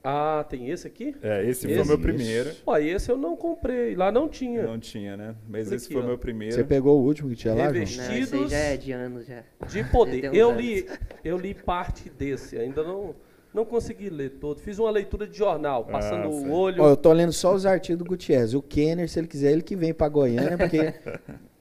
[0.07, 1.17] Ah, tem esse aqui?
[1.23, 1.83] É, esse, foi Esse?
[1.83, 2.51] o meu primeiro.
[2.67, 3.97] Ó, esse eu não comprei.
[3.97, 4.63] Lá não tinha.
[4.63, 5.35] Não tinha, né?
[5.49, 6.55] Mas Olha esse aqui, foi o meu primeiro.
[6.55, 7.73] Você pegou o último que tinha lá, João?
[7.73, 9.43] Revesti- Não, esse aí Vestidos já é de anos já.
[9.67, 10.25] De poder.
[10.37, 10.63] Eu anos.
[10.63, 10.87] li,
[11.25, 13.15] eu li parte desse, ainda não,
[13.55, 14.61] não consegui ler todo.
[14.61, 16.83] Fiz uma leitura de jornal, passando Ah, o olho.
[16.83, 18.53] Ó, eu tô lendo só os artigos do Gutierrez.
[18.53, 20.77] O Kenner, se ele quiser, ele que vem pra Goiânia, porque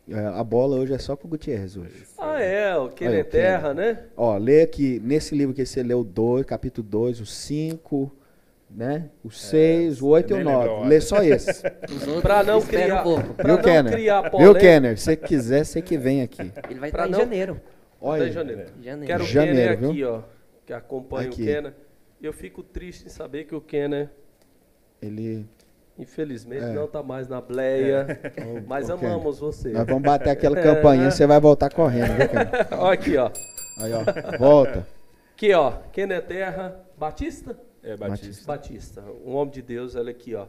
[0.09, 2.03] é, a bola hoje é só com o Gutierrez hoje.
[2.17, 4.03] Ah, é, o que Olha, é terra, né?
[4.17, 8.11] Ó, lê aqui, nesse livro que você leu, dois, capítulo 2, o 5,
[8.75, 9.09] né?
[9.23, 10.69] O 6, o 8 e o nem lembro a 9.
[10.75, 10.89] ordem.
[10.89, 11.49] Lê só esse.
[11.89, 13.33] Os outros, Pra não criar, um pouco.
[13.35, 13.91] pra Viu, não Kenner?
[13.93, 14.59] criar Viu, polêmica.
[14.59, 14.99] Kenner?
[14.99, 16.51] Se quiser, você que vem aqui.
[16.69, 17.61] Ele vai estar em não- janeiro.
[18.01, 18.65] Olha, Até janeiro.
[18.81, 19.05] Janeiro.
[19.07, 19.89] Quero o Janeiro, Kenner viu?
[19.91, 20.21] aqui, ó,
[20.65, 21.41] que acompanha Aqui.
[21.41, 21.73] o Kenner.
[22.21, 24.09] Eu fico triste em saber que o Kenner,
[25.01, 25.45] ele...
[25.97, 26.73] infelizmente, É.
[26.73, 28.19] não tá mais na bleia.
[28.67, 29.69] Mas Ô, Kenner, amamos você.
[29.69, 32.67] Nós vamos bater aquela campainha, você vai voltar correndo, viu, Kenner?
[32.71, 33.29] Ó, aqui, ó.
[33.79, 34.87] Aí, ó, volta.
[35.35, 35.71] Aqui, ó.
[35.91, 37.57] Kenner Terra Batista?
[37.83, 38.45] É, Batista.
[38.47, 39.01] Batista.
[39.25, 40.47] Um homem de Deus, olha aqui, ó.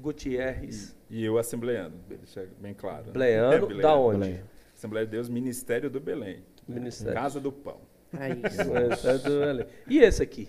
[0.00, 0.96] Gutierrez.
[1.10, 3.06] E eu assembleando, deixa bem claro.
[3.06, 3.12] né?
[3.12, 4.18] Bleano, É, da onde?
[4.20, 4.40] Belém.
[4.74, 6.36] Assembleia de Deus, Ministério do Belém.
[6.66, 6.74] né?
[6.76, 7.14] Ministério.
[7.14, 7.80] Casa do Pão.
[8.12, 8.34] É
[9.18, 9.66] do Belém.
[9.88, 10.48] E esse aqui?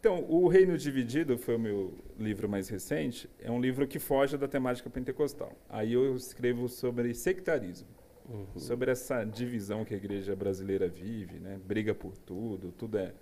[0.00, 3.28] Então, O Reino Dividido foi o meu livro mais recente.
[3.40, 5.52] É um livro que foge da temática pentecostal.
[5.68, 7.88] Aí eu escrevo sobre sectarismo,
[8.28, 8.46] Uhum.
[8.58, 11.58] sobre essa divisão que a igreja brasileira vive, né?
[11.64, 13.12] Briga por tudo, tudo é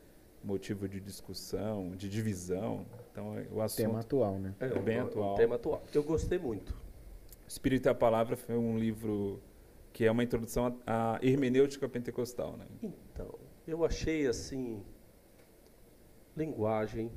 [0.44, 2.84] motivo de discussão, de divisão.
[3.10, 4.54] Então, é- o assunto Tema atual, né?
[4.60, 5.34] é bem um- um atual.
[5.36, 5.82] tema atual.
[5.94, 6.74] Eu gostei muito.
[7.46, 9.40] Espírito e a Palavra foi um livro
[9.92, 12.66] que é uma introdução à hermenêutica pentecostal, né?
[12.82, 13.34] Então,
[13.66, 14.82] eu achei assim.
[16.36, 17.10] Linguagem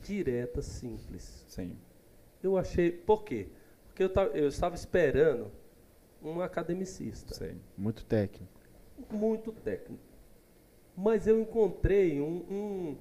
[0.00, 1.44] direta, simples.
[1.48, 1.76] Sim.
[2.42, 2.92] Eu achei.
[2.92, 3.48] Por quê?
[3.88, 5.50] Porque eu, eu estava esperando
[6.22, 7.34] um academicista.
[7.34, 7.56] Sei.
[7.76, 8.52] Muito técnico.
[9.10, 10.02] muito técnico.
[10.96, 12.96] Mas eu encontrei um, um-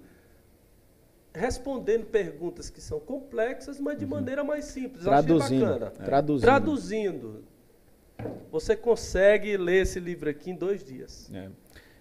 [1.33, 5.05] respondendo perguntas que são complexas, mas de maneira mais simples.
[5.05, 5.37] Eu achei Uhum.
[5.39, 5.65] Traduzindo.
[5.65, 5.91] bacana.
[5.91, 6.45] Traduzindo.
[6.45, 7.43] Traduzindo.
[8.51, 11.29] Você consegue ler esse livro aqui em dois dias.
[11.33, 11.49] É.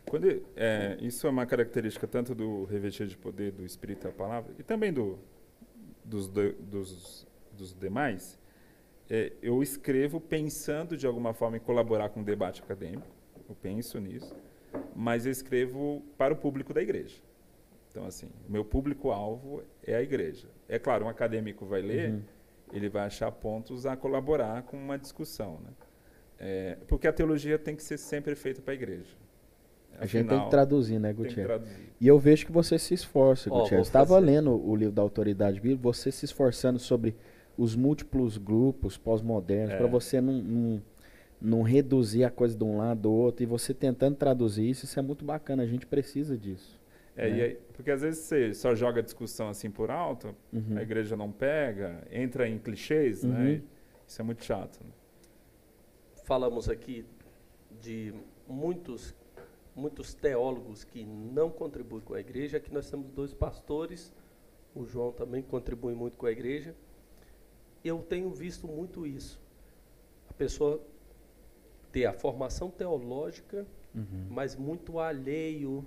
[0.08, 4.52] Quando, é, isso é uma característica tanto do revestir de poder do Espírito a Palavra
[4.58, 5.18] e também do,
[6.04, 8.38] dos, do- dos, dos demais.
[9.08, 13.06] É, eu escrevo pensando de alguma forma em colaborar com o debate acadêmico.
[13.48, 14.34] Eu penso nisso,
[14.94, 17.16] mas eu escrevo para o público da igreja.
[17.90, 20.48] Então, assim, o meu público-alvo é a igreja.
[20.68, 22.22] É claro, um acadêmico vai ler, Uhum.
[22.72, 25.70] ele vai achar pontos a colaborar com uma discussão, né?
[26.38, 29.14] É, porque a teologia tem que ser sempre feita para a igreja.
[29.98, 31.62] A gente tem Afinal, que traduzir, né, Gutierrez?
[32.00, 33.86] E eu vejo que você se esforça, Ó, Gutierrez.
[33.86, 37.14] Estava lendo o livro da Autoridade Bíblica, você se esforçando sobre
[37.58, 39.76] os múltiplos grupos pós-modernos, É.
[39.76, 40.82] para você não, não,
[41.42, 44.98] não reduzir a coisa de um lado do outro, e você tentando traduzir isso, isso
[44.98, 46.80] é muito bacana, a gente precisa disso.
[47.16, 47.36] É, né?
[47.38, 50.78] e aí- porque às vezes você só joga a discussão assim por alto, Uhum.
[50.78, 53.30] a igreja não pega, entra em clichês, Uhum.
[53.32, 53.62] né?
[54.06, 54.78] Isso é muito chato.
[54.82, 54.90] né?
[56.24, 57.04] Falamos aqui
[57.80, 58.14] de
[58.48, 59.14] muitos,
[59.74, 62.58] muitos teólogos que não contribuem com a igreja.
[62.58, 64.12] Aqui nós temos dois pastores.
[64.74, 66.74] O João também contribui muito com a igreja.
[67.84, 69.40] Eu tenho visto muito isso.
[70.28, 70.80] A pessoa
[71.92, 74.26] ter a formação teológica, Uhum.
[74.30, 75.84] mas muito alheio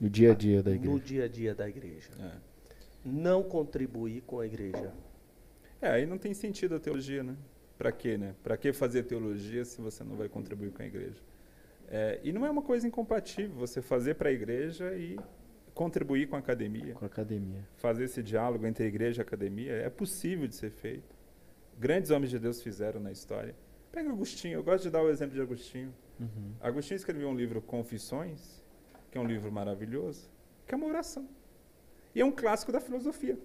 [0.00, 1.04] No dia a dia da no igreja.
[1.04, 2.08] dia a dia da igreja.
[2.18, 2.32] É.
[3.04, 4.92] Não contribuir com a igreja.
[5.82, 7.36] É, aí não tem sentido a teologia, né?
[7.76, 8.34] Para quê, né?
[8.42, 11.20] Para que fazer teologia se você não vai contribuir com a igreja?
[11.88, 15.18] É, e não é uma coisa incompatível você fazer para a igreja e
[15.74, 16.94] contribuir com a academia.
[16.94, 17.66] Com a academia.
[17.76, 21.14] Fazer esse diálogo entre a igreja e a academia é possível de ser feito.
[21.78, 23.54] grandes homens de Deus fizeram na história.
[23.92, 25.92] Pega Agostinho, eu gosto de dar o exemplo de Agostinho.
[26.18, 26.52] Uhum.
[26.60, 28.62] Agostinho escreveu um livro Confissões,
[29.10, 30.30] que é um livro maravilhoso,
[30.66, 31.28] que é uma oração.
[32.14, 33.38] E é um clássico da filosofia.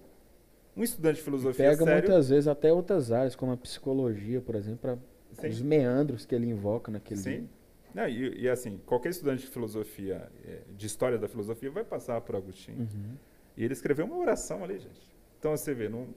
[0.76, 4.54] Um estudante de filosofia Pega sério, muitas vezes até outras áreas, como a psicologia, por
[4.54, 4.98] exemplo, para
[5.32, 5.48] Sim.
[5.48, 7.30] os meandros que ele invoca naquele Sim.
[7.30, 7.48] livro.
[7.94, 12.20] Não, e, e assim, qualquer estudante de filosofia, eh, de história da filosofia, vai passar
[12.20, 12.80] por Agostinho.
[12.80, 13.16] Uhum.
[13.56, 15.00] E ele escreveu uma oração ali, gente.
[15.38, 16.08] Então você vê, não,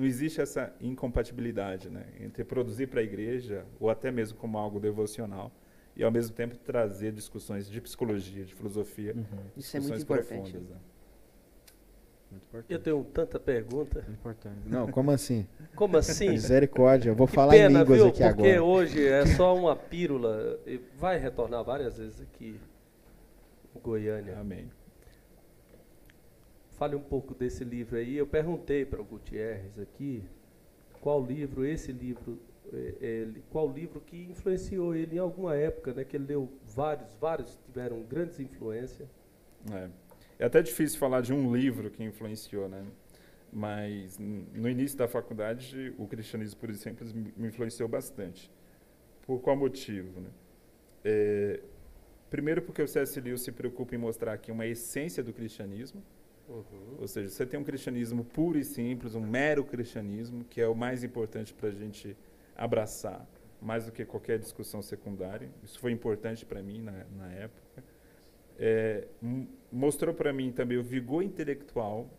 [0.00, 4.80] não existe essa incompatibilidade né, entre produzir para a igreja, ou até mesmo como algo
[4.80, 5.52] devocional,
[5.94, 9.24] e ao mesmo tempo trazer discussões de psicologia, de filosofia, Uhum.
[9.56, 10.52] Isso é muito importante.
[10.52, 10.68] profundas.
[10.70, 10.76] né?
[12.30, 12.72] Muito importante.
[12.72, 14.00] Eu tenho tanta pergunta.
[14.02, 14.56] Muito importante.
[14.66, 15.46] Não, como assim?
[15.74, 16.30] Como assim?
[16.30, 17.10] Misericórdia.
[17.10, 18.08] Eu vou Que falar em pena, línguas viu?
[18.08, 18.62] aqui Porque agora.
[18.62, 20.58] hoje é só uma pílula.
[20.66, 22.58] e Vai retornar várias vezes aqui
[23.76, 24.38] em Goiânia.
[24.38, 24.70] Amém.
[26.80, 28.16] Fale um pouco desse livro aí.
[28.16, 30.24] Eu perguntei para o Gutierrez aqui
[30.98, 32.40] qual livro, esse livro,
[32.72, 36.04] eh, ele, qual livro que influenciou ele em alguma época, né?
[36.04, 39.06] Que ele leu vários, vários tiveram grandes influências.
[39.70, 39.90] É.
[40.38, 42.82] É até difícil falar de um livro que influenciou, né?
[43.52, 48.50] Mas no início da faculdade, o cristianismo, por exemplo, me influenciou bastante.
[49.26, 50.18] Por qual motivo?
[50.18, 50.30] Né?
[51.04, 51.60] É,
[52.30, 53.20] primeiro, porque o C.S.
[53.20, 56.02] Lewis se preocupa em mostrar aqui uma essência do cristianismo,
[56.98, 60.74] ou seja, você tem um cristianismo puro e simples, um mero cristianismo, que é o
[60.74, 62.16] mais importante para a gente
[62.56, 63.26] abraçar,
[63.60, 65.48] mais do que qualquer discussão secundária.
[65.62, 67.84] Isso foi importante para mim na, na época.
[68.58, 69.06] É,
[69.72, 72.10] mostrou para mim também o vigor intelectual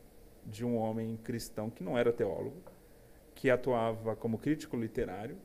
[0.46, 2.62] de um homem cristão que não era teólogo,
[3.36, 5.38] que atuava como crítico literário.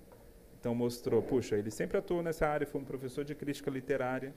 [0.58, 4.34] Então mostrou, puxa, ele sempre atuou nessa área, foi um professor de crítica literária,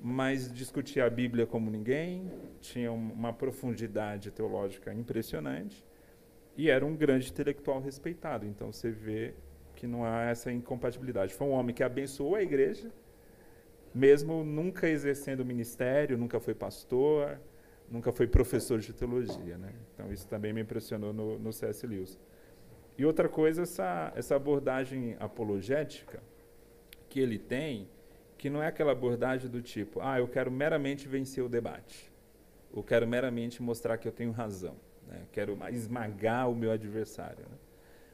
[0.00, 2.30] mas discutia a Bíblia como ninguém,
[2.60, 5.84] tinha um- uma profundidade teológica impressionante
[6.56, 8.46] e era um grande intelectual respeitado.
[8.46, 9.34] Então você vê
[9.74, 11.34] que não há essa incompatibilidade.
[11.34, 12.90] Foi um homem que abençoou a igreja,
[13.94, 17.40] mesmo nunca exercendo ministério, nunca foi pastor,
[17.90, 19.56] nunca foi professor de teologia.
[19.56, 19.72] Né?
[19.94, 21.86] Então isso também me impressionou no, no C.S.
[21.86, 22.18] Lewis.
[22.96, 26.20] E outra coisa, essa, essa abordagem apologética
[27.08, 27.88] que ele tem,
[28.38, 32.10] que não é aquela abordagem do tipo, ah, eu quero meramente vencer o debate,
[32.74, 35.26] eu quero meramente mostrar que eu tenho razão, né?
[35.32, 37.58] quero esmagar o meu adversário, né?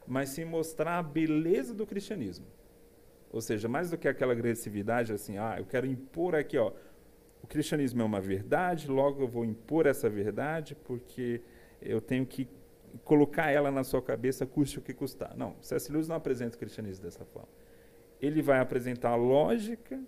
[0.06, 2.46] mas sim mostrar a beleza do cristianismo.
[3.30, 6.72] Ou seja, mais do que aquela agressividade, assim, ah, eu quero impor aqui, ó,
[7.42, 11.42] o cristianismo é uma verdade, logo eu vou impor essa verdade, porque
[11.82, 12.48] eu tenho que
[13.04, 15.36] colocar ela na sua cabeça, custe o que custar.
[15.36, 15.90] Não, C.S.
[15.90, 17.48] Lewis não apresenta o cristianismo dessa forma.
[18.20, 20.00] Ele vai apresentar a lógica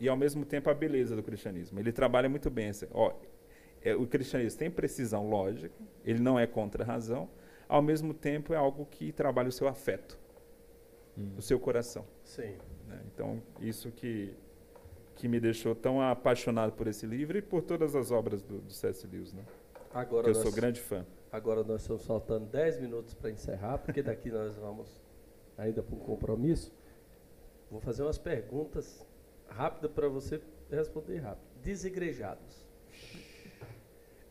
[0.00, 1.78] e, ao mesmo tempo, a beleza do cristianismo.
[1.78, 2.68] Ele trabalha muito bem.
[2.68, 3.12] Essa, ó,
[3.82, 7.28] é, o cristianismo tem precisão lógica, ele não é contra a razão,
[7.68, 10.18] ao mesmo tempo é algo que trabalha o seu afeto,
[11.36, 12.06] o seu coração.
[12.24, 12.56] Sim.
[12.88, 13.00] né?
[13.12, 14.34] Então, isso que,
[15.14, 18.72] que me deixou tão apaixonado por esse livro e por todas as obras do, do
[18.72, 19.06] C.S.
[19.06, 19.44] Lewis, né?
[19.92, 21.04] Agora que eu nós, sou grande fã.
[21.30, 24.88] agora nós estamos faltando 10 minutos para encerrar, porque daqui nós vamos
[25.58, 26.72] ainda para um compromisso.
[27.70, 29.06] Vou fazer umas perguntas
[29.50, 31.46] rápidas para você responder rápido.
[31.62, 32.66] Desigrejados.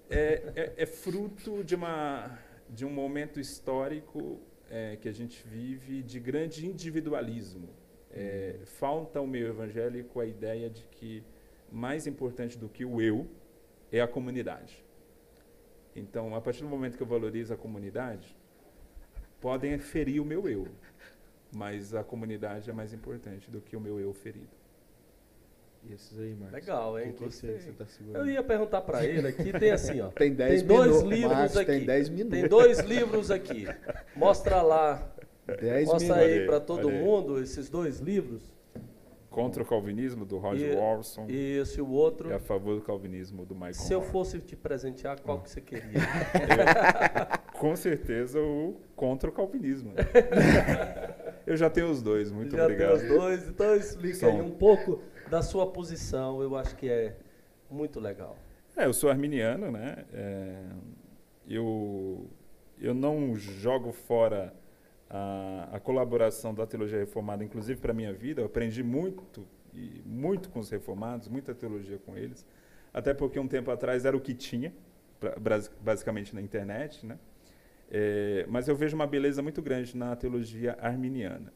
[0.10, 6.02] É, é, é fruto de, uma, de um momento histórico é, que a gente vive
[6.02, 7.70] de grande individualismo.
[8.12, 11.24] É, falta ao meio evangélico a ideia de que
[11.72, 13.28] mais importante do que o eu
[13.92, 14.84] é a comunidade.
[15.96, 18.36] Então, a partir do momento que eu valorizo a comunidade,
[19.40, 20.68] podem ferir o meu eu,
[21.52, 24.59] mas a comunidade é mais importante do que o meu eu ferido.
[25.84, 26.54] E esses aí, Marcos?
[26.54, 27.12] Legal, hein?
[27.14, 28.30] Que, que você, tá Eu segurando?
[28.30, 30.08] ia perguntar para ele aqui, tem assim, ó.
[30.16, 31.10] Tem 10 tem dois minutos.
[31.12, 31.66] livros Marcos, aqui.
[31.72, 32.40] Tem 10 minutos.
[32.40, 33.68] Tem dois livros aqui.
[34.16, 35.10] Mostra lá,
[35.62, 36.34] 10 mostra minutos.
[36.40, 37.02] aí para todo aí.
[37.02, 38.42] mundo esses dois livros.
[39.30, 42.34] Contra o calvinismo, do Roger E- Orson, e, E esse o outro.
[42.34, 45.84] a favor do calvinismo, do Michael Se eu fosse te presentear, qual que você queria?
[47.60, 49.94] Com certeza o contra o calvinismo.
[51.46, 52.98] eu já tenho os dois, muito Já obrigado.
[53.00, 56.42] tem os dois, então explica aí um pouco da sua posição.
[56.42, 57.16] Eu acho que é
[57.70, 58.38] muito legal.
[58.76, 60.06] É, eu sou arminiano, né?
[60.14, 60.64] É,
[61.48, 62.28] eu,
[62.80, 64.54] eu não jogo fora
[65.10, 68.42] a, a colaboração da teologia reformada, inclusive para a minha vida.
[68.42, 72.46] Eu aprendi muito, e muito com os reformados, muita teologia com eles.
[72.94, 74.74] Até porque um tempo atrás era o que tinha,
[75.20, 75.36] pra-
[75.82, 77.20] basicamente na internet, né?
[77.92, 81.52] É, mas eu vejo uma beleza muito grande na teologia arminiana,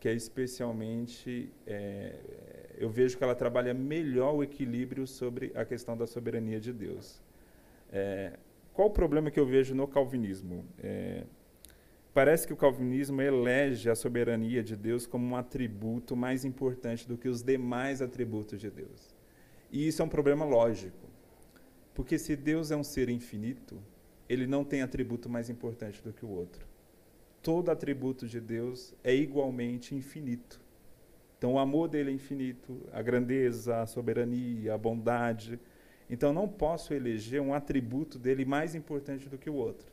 [0.00, 2.18] que é especialmente é,
[2.76, 7.22] eu vejo que ela trabalha melhor o equilíbrio sobre a questão da soberania de Deus.
[7.90, 8.38] É,
[8.72, 10.64] qual o problema que eu vejo no calvinismo?
[10.82, 11.24] É,
[12.12, 17.16] parece que o calvinismo elege a soberania de Deus como um atributo mais importante do
[17.16, 19.14] que os demais atributos de Deus.
[19.70, 21.06] E isso é um problema lógico.
[21.94, 23.82] Porque se Deus é um ser infinito,
[24.28, 26.66] ele não tem atributo mais importante do que o outro.
[27.42, 30.60] Todo atributo de Deus é igualmente infinito.
[31.38, 35.60] Então, o amor dele é infinito, a grandeza, a soberania, a bondade.
[36.08, 39.86] Então, não posso eleger um atributo dele mais importante do que o outro.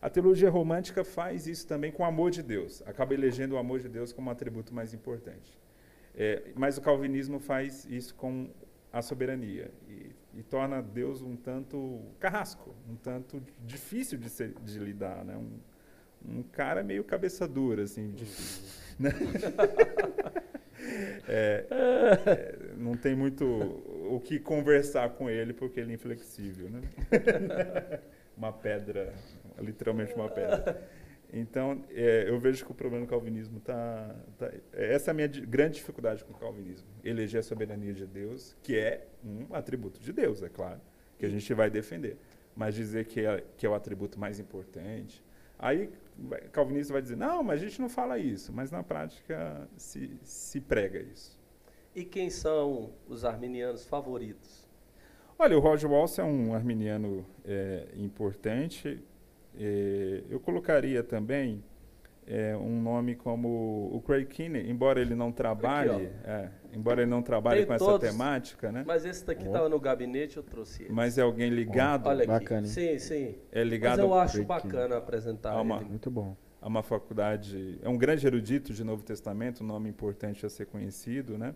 [0.00, 3.80] A teologia romântica faz isso também com o amor de Deus, acaba elegendo o amor
[3.80, 5.58] de Deus como um atributo mais importante.
[6.14, 8.48] É, mas o calvinismo faz isso com
[8.92, 14.78] a soberania e, e, torna Deus um tanto carrasco, um tanto difícil de, ser, de
[14.78, 15.36] lidar, né?
[15.36, 18.64] um, um cara meio cabeça dura, assim, difícil,
[18.98, 19.10] né?
[21.28, 26.80] é, é, não tem muito o que conversar com ele porque ele é inflexível, né?
[28.36, 29.12] uma pedra,
[29.58, 30.80] literalmente uma pedra.
[31.32, 34.14] Então, é, eu vejo que o problema do calvinismo está.
[34.38, 36.86] Tá, essa é a minha grande dificuldade com o calvinismo.
[37.04, 40.80] Eleger a soberania de Deus, que é um atributo de Deus, é claro,
[41.18, 42.16] que a gente vai defender.
[42.54, 45.22] Mas dizer que é, que é o atributo mais importante.
[45.58, 45.90] Aí,
[46.52, 48.52] calvinista vai dizer: não, mas a gente não fala isso.
[48.52, 51.38] Mas na prática se, se prega isso.
[51.94, 54.66] E quem são os arminianos favoritos?
[55.38, 59.02] Olha, o Roger Walsh é um arminiano é, importante
[59.58, 61.64] é, eu colocaria também
[62.26, 67.10] é, um nome como o Craig Kinney, embora ele não trabalhe, Aqui, é, embora ele
[67.10, 68.82] não trabalhe Tem com todos, essa temática, né?
[68.84, 69.68] Mas esse daqui estava oh.
[69.68, 70.92] no gabinete, eu trouxe ele.
[70.92, 72.08] Mas é alguém ligado?
[72.08, 72.26] Olha aqui.
[72.26, 72.66] Bacana.
[72.66, 73.36] Sim, sim.
[73.52, 73.98] É ligado.
[73.98, 75.90] Mas eu acho bacana apresentar uma, ele.
[75.90, 76.36] Muito bom.
[76.60, 80.66] A uma faculdade, é um grande erudito de Novo Testamento, um nome importante a ser
[80.66, 81.54] conhecido, né?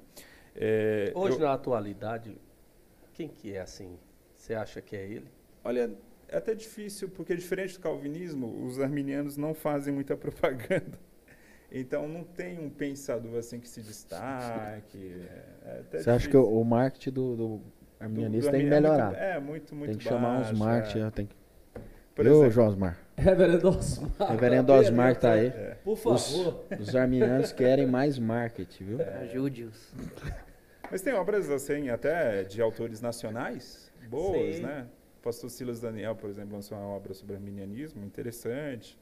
[0.54, 2.36] É, Hoje eu, na atualidade,
[3.12, 3.98] quem que é assim?
[4.36, 5.26] Você acha que é ele?
[5.64, 5.90] Olha,
[6.30, 10.98] é até difícil, porque diferente do calvinismo, os arminianos não fazem muita propaganda.
[11.72, 15.14] Então não tem um pensador assim que se destaque.
[15.64, 16.12] É Você difícil.
[16.12, 17.62] acha que o, marketing do, do
[18.08, 19.14] do tem que melhorar?
[19.14, 21.10] É, muito, muito Tem que baixo, chamar uns marketing, é.
[21.10, 21.36] tem que...
[22.14, 22.98] Por Ô, exemplo, Josmar.
[23.16, 24.30] Reverendo Osmar.
[24.30, 25.46] Reverendo Osmar tá aí.
[25.48, 25.76] É.
[25.84, 26.64] Por favor.
[26.70, 29.00] Os, os arminianos querem mais marketing, viu?
[29.00, 29.18] É.
[29.24, 29.94] Ajude-os.
[30.90, 34.62] Mas tem obras assim, até de autores nacionais, boas, Sim.
[34.62, 34.86] né?
[35.20, 38.98] O pastor Silas Daniel, por exemplo, lançou uma obra sobre arminianismo, interessante.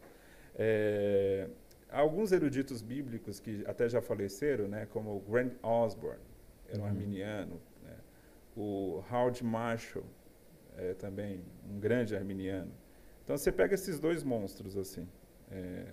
[0.57, 1.49] É,
[1.89, 6.19] alguns eruditos bíblicos que até já faleceram, né, como o Grant Osborne,
[6.69, 6.89] era um uhum.
[6.89, 7.61] arminiano.
[7.85, 7.97] Né,
[8.57, 10.05] o Howard Marshall,
[10.77, 12.73] é, também um grande arminiano.
[13.23, 15.07] Então, você pega esses dois monstros, assim,
[15.53, 15.85] é,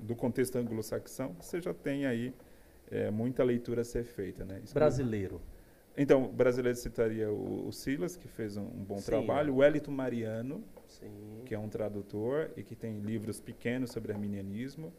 [0.00, 2.34] do contexto anglo-saxão, você já tem aí
[2.90, 4.44] é, muita leitura a ser feita.
[4.44, 4.60] Né?
[4.74, 5.40] Brasileiro.
[5.96, 9.56] Então, o brasileiro citaria o, o Silas, que fez um, um bom Sim, trabalho, o
[9.58, 11.42] Wellington Mariano, Sim.
[11.44, 14.92] que é um tradutor e que tem livros pequenos sobre arminianismo.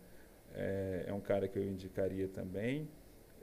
[0.53, 2.88] É, é um cara que eu indicaria também.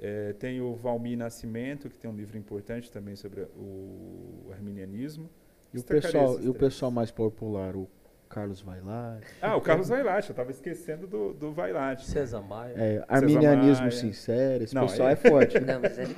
[0.01, 5.29] É, tem o Valmir Nascimento, que tem um livro importante também sobre o arminianismo.
[5.75, 7.89] E o, pessoal, e o pessoal mais popular, o
[8.31, 9.27] Carlos Vailate.
[9.43, 12.07] Ah, o Carlos Vailate, eu estava esquecendo do, do Vailate.
[12.07, 12.75] César Maia.
[12.77, 13.91] É, arminianismo Maia.
[13.91, 15.59] sincero, esse Não, pessoal é, é forte.
[15.61, 16.15] Não, mas ele...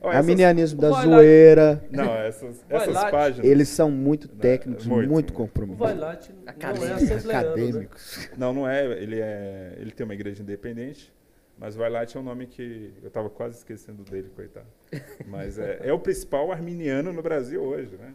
[0.00, 1.84] Arminianismo da zoeira.
[1.90, 3.50] Não, essas, essas páginas.
[3.50, 5.80] Eles são muito técnicos, muito, muito comprometidos.
[5.80, 8.18] O Vailate não é acadêmicos.
[8.18, 8.34] Né?
[8.36, 8.84] Não, não é.
[8.84, 9.74] Ele, é.
[9.78, 11.12] ele tem uma igreja independente.
[11.58, 14.66] Mas Vailate é um nome que eu estava quase esquecendo dele, coitado.
[15.26, 18.14] Mas é, é o principal arminiano no Brasil hoje, né?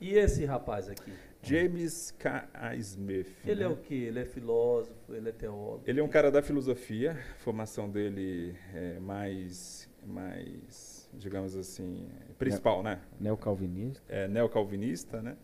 [0.00, 1.12] E esse rapaz aqui?
[1.42, 2.48] James K.
[2.52, 2.74] A.
[2.76, 3.28] Smith.
[3.44, 3.70] Ele é né?
[3.70, 3.94] é o quê?
[3.94, 5.82] Ele é filósofo, ele é teólogo?
[5.86, 12.82] Ele é um cara da filosofia, a formação dele é mais, mais digamos assim, principal,
[12.82, 13.00] ne né?
[13.20, 14.02] Neocalvinista.
[14.08, 15.36] É, neocalvinista, né?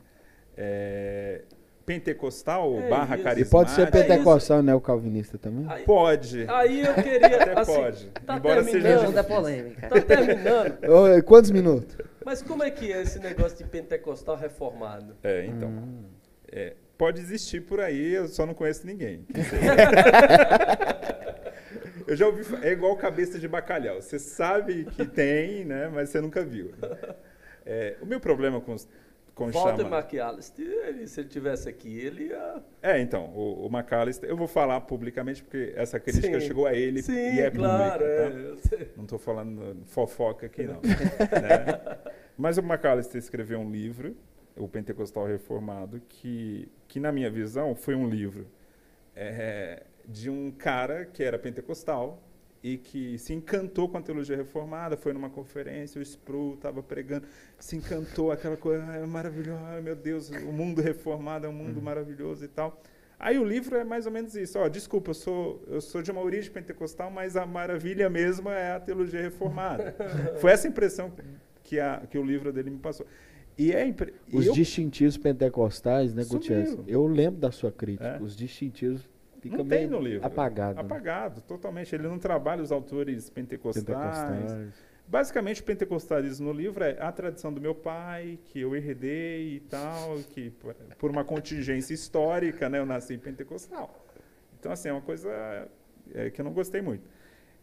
[0.57, 1.43] É,
[1.87, 3.25] pentecostal é barra isso.
[3.25, 3.49] carismático.
[3.49, 5.67] E pode ser pentecostal é neocalvinista também?
[5.69, 6.47] Aí, pode.
[6.49, 7.43] Aí eu queria...
[7.43, 8.07] Até assim, pode.
[8.27, 9.13] Tá Embora seja...
[9.13, 9.89] da polêmica.
[9.89, 11.23] Tá terminando.
[11.25, 11.97] Quantos minutos?
[12.25, 15.17] Mas como é que é esse negócio de pentecostal reformado?
[15.23, 15.69] É, então.
[15.69, 16.05] Hum.
[16.51, 19.27] É, pode existir por aí, eu só não conheço ninguém.
[22.07, 22.45] eu já ouvi.
[22.63, 24.01] É igual cabeça de bacalhau.
[24.01, 25.89] Você sabe que tem, né?
[25.89, 26.73] Mas você nunca viu.
[27.65, 28.87] É, o meu problema com os
[29.35, 29.99] com Walter chama...
[29.99, 32.63] McAllister, ele, se ele tivesse aqui, ele ia...
[32.83, 36.47] É, então, o, o McAllister, eu vou falar publicamente, porque essa crítica Sim.
[36.47, 38.93] chegou a ele Sim, e é claro, pública, é, tá?
[38.97, 40.81] Não estou falando fofoca aqui, não.
[40.83, 41.99] né?
[42.37, 44.15] Mas o McAllister escreveu um livro,
[44.57, 48.47] O Pentecostal Reformado, que, que na minha visão, foi um livro
[49.17, 52.23] é, de um cara que era pentecostal,
[52.63, 57.27] e que se encantou com a teologia reformada, foi numa conferência, o Sproul estava pregando,
[57.59, 61.79] se encantou, aquela coisa ah, é maravilhosa, meu Deus, o mundo reformado é um mundo
[61.79, 61.83] uhum.
[61.83, 62.81] maravilhoso e tal.
[63.19, 64.59] Aí o livro é mais ou menos isso.
[64.59, 68.73] Ó, desculpa, eu sou, eu sou de uma origem pentecostal, mas a maravilha mesma é
[68.73, 69.95] a teologia reformada.
[70.41, 71.13] Foi essa impressão
[71.63, 73.07] que, a, que o livro dele me passou.
[73.57, 74.13] E é impre...
[74.33, 74.53] Os eu...
[74.53, 76.77] distintivos pentecostais, né, Gutierrez?
[76.85, 78.19] Eu lembro da sua crítica.
[78.21, 78.21] É.
[78.21, 79.09] Os distintivos
[79.43, 80.27] ficam não tem no livro.
[80.27, 80.75] apagado.
[80.77, 80.81] né?
[80.81, 81.95] Apagado, totalmente.
[81.95, 83.85] Ele não trabalha os autores pentecostais.
[83.85, 84.75] Pentecostais.
[85.07, 89.61] Basicamente, o pentecostalismo no livro é a tradição do meu pai, que eu herdei e
[89.61, 94.07] tal, que por- por uma contingência histórica, né, eu nasci pentecostal.
[94.59, 95.29] Então, assim, é uma coisa
[96.15, 97.07] é, que eu não gostei muito.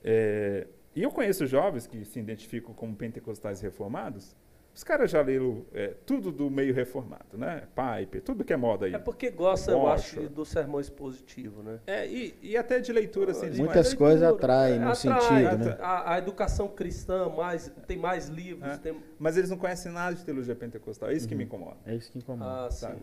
[0.04, 4.36] É, e eu conheço jovens que se identificam como pentecostais reformados.
[4.80, 7.64] Os caras já leram é, tudo do meio reformado, né?
[7.76, 8.94] Piper, tudo que é moda aí.
[8.94, 11.82] É porque gosta, eu acho, do sermão expositivo, né?
[11.86, 15.66] É, e, e até de leitura, assim, de Muitas coisas atraem é, no atrai, sentido,
[15.66, 15.78] né?
[15.82, 18.78] A, a educação cristã mais, tem mais livros, É.
[18.78, 18.96] tem...
[19.20, 21.10] Mas eles não conhecem nada de teologia pentecostal.
[21.10, 21.76] É isso que me incomoda.
[21.86, 22.68] É isso que incomoda.
[22.68, 22.78] Ah, sim.
[22.78, 23.02] sabe?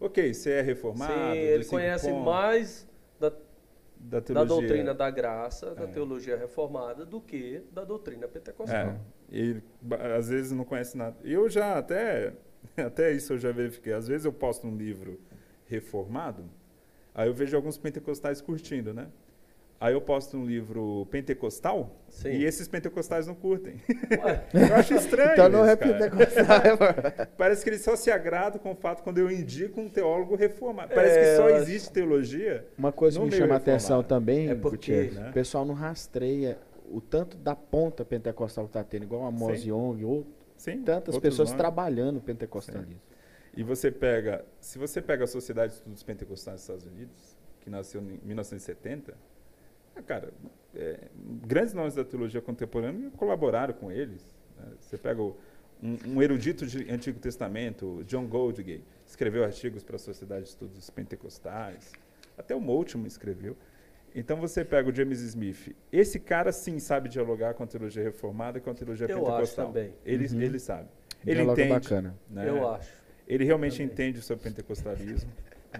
[0.00, 1.12] Ok, você é reformado.
[1.12, 2.87] Sim, ele conhece pontos, mais
[4.00, 4.46] da, da da teologia.
[4.68, 5.86] doutrina da graça, da É.
[5.88, 9.00] teologia reformada, do que da doutrina É, pentecostal.
[9.30, 11.16] e ba- às vezes não conhece nada.
[11.24, 12.32] Eu já até,
[12.76, 13.92] até isso eu já verifiquei.
[13.92, 15.20] Às vezes eu posto um livro
[15.66, 16.44] reformado,
[17.14, 19.08] aí eu vejo alguns pentecostais curtindo, né?
[19.80, 22.30] Aí eu posto um livro pentecostal Sim.
[22.30, 23.76] e esses pentecostais não curtem.
[24.24, 25.32] Ué, Eu acho estranho.
[25.34, 27.28] Então não isso, é pentecostal.
[27.36, 30.92] Parece que eles só se agradam com o fato quando eu indico um teólogo reformado.
[30.92, 32.66] Parece É, que só existe teologia.
[32.76, 33.70] Uma coisa que me chama a reformado.
[33.70, 35.30] atenção também, É porque, né?
[35.30, 36.58] o pessoal não rastreia
[36.90, 39.68] o tanto da ponta pentecostal que está tendo, igual a Mose Sim.
[39.70, 40.26] Young, ou
[40.56, 41.58] Sim, tantas pessoas nomes.
[41.60, 43.00] trabalhando o pentecostalismo.
[43.56, 47.70] E você pega, se você pega a Sociedade de Estudos Pentecostais dos Estados Unidos, que
[47.70, 49.16] nasceu em 1970, ah,
[50.02, 50.32] cara,
[50.74, 51.08] é,
[51.46, 54.22] grandes nomes da teologia contemporânea colaboraram com eles.
[54.58, 54.66] né?
[54.80, 55.36] Você pega o-
[55.82, 60.90] um, um erudito de Antigo Testamento, John Goldgay, escreveu artigos para a Sociedade de Estudos
[60.90, 61.92] Pentecostais.
[62.36, 63.56] Até o Moltmann escreveu.
[64.14, 65.76] Então você pega o James Smith.
[65.92, 69.24] Esse cara sim sabe dialogar com a teologia reformada e com a teologia Eu acho
[69.26, 69.66] pentecostal.
[69.66, 69.92] também.
[70.04, 70.40] Ele, Uhum.
[70.42, 70.88] ele sabe.
[71.24, 71.72] Ele Diálogo entende.
[71.74, 72.14] bacana.
[72.30, 72.48] né?
[72.48, 72.90] Eu acho.
[73.26, 73.86] Ele realmente Também.
[73.92, 75.30] entende o seu pentecostalismo.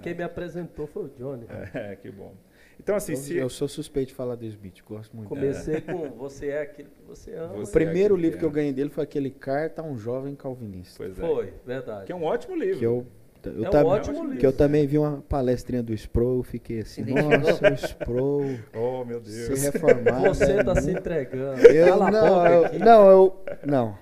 [0.03, 1.47] Quem me apresentou foi o Johnny.
[1.75, 2.35] É, que bom.
[2.81, 3.37] Então, assim, Eu, se.
[3.37, 5.29] eu sou suspeito de falar do Smith, gosto muito.
[5.29, 7.55] Comecei com Você é aquilo que você ama.
[7.55, 8.53] O Você- primeiro é livro que eu é.
[8.53, 10.95] ganhei dele foi aquele Carta a um Jovem Calvinista.
[10.97, 11.21] Pois é.
[11.21, 12.07] Foi, verdade.
[12.07, 12.79] Que é um ótimo livro.
[12.79, 13.07] Que eu,
[13.45, 14.39] eu É um ótimo livro.
[14.39, 19.05] que eu também vi uma palestrinha do Sproul, fiquei assim, Se nossa, o Sproul, Oh,
[19.05, 19.63] meu se Deus.
[19.65, 20.21] reformar.
[20.29, 20.61] Você né?
[20.61, 21.61] está se entregando.
[21.67, 23.99] Eu, Cala não, eu, não, eu, não.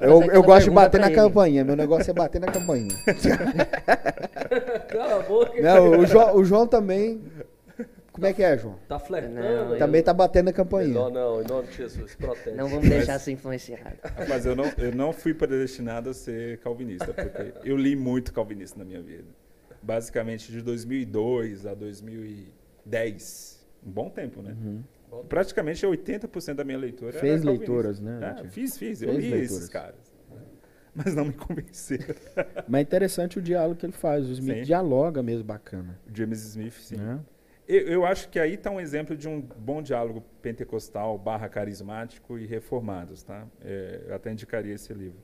[0.00, 1.16] Eu, eu gosto de bater na ele.
[1.16, 2.94] campainha, meu negócio é bater na campainha.
[4.88, 5.60] Cala a boca.
[5.60, 7.20] Não, o, João, o João também,
[8.18, 8.76] como é que é, João?
[8.88, 9.70] Tá flertando.
[9.70, 9.78] Não.
[9.78, 11.08] Também tá batendo na campainha.
[11.08, 12.56] não, em nome de Jesus, protege.
[12.56, 13.96] Não vamos deixar ser influenciado.
[14.28, 18.76] Mas eu não, eu não fui predestinado a ser calvinista, porque eu li muito calvinista
[18.78, 19.28] na minha vida.
[19.80, 23.68] Basicamente de 2002 a 2010.
[23.86, 24.50] Um bom tempo, né?
[24.50, 24.82] Uhum.
[25.28, 28.18] Praticamente 80% da minha leitura Fez leituras, né?
[28.22, 28.50] É, Tio?
[28.50, 29.02] fiz, fiz.
[29.02, 29.56] Eu Fez li leituras.
[29.56, 30.12] esses caras.
[30.30, 30.40] né?
[30.94, 32.14] Mas não me convenceram.
[32.68, 34.26] Mas é interessante o diálogo que ele faz.
[34.28, 34.62] O Smith Sim.
[34.64, 35.98] dialoga mesmo bacana.
[36.12, 36.96] James Smith, sim.
[36.96, 37.20] Né?
[37.66, 42.38] Eu, eu acho que aí está um exemplo de um bom diálogo pentecostal barra carismático
[42.38, 43.46] e reformados, tá?
[43.62, 45.18] É, eu até indicaria esse livro.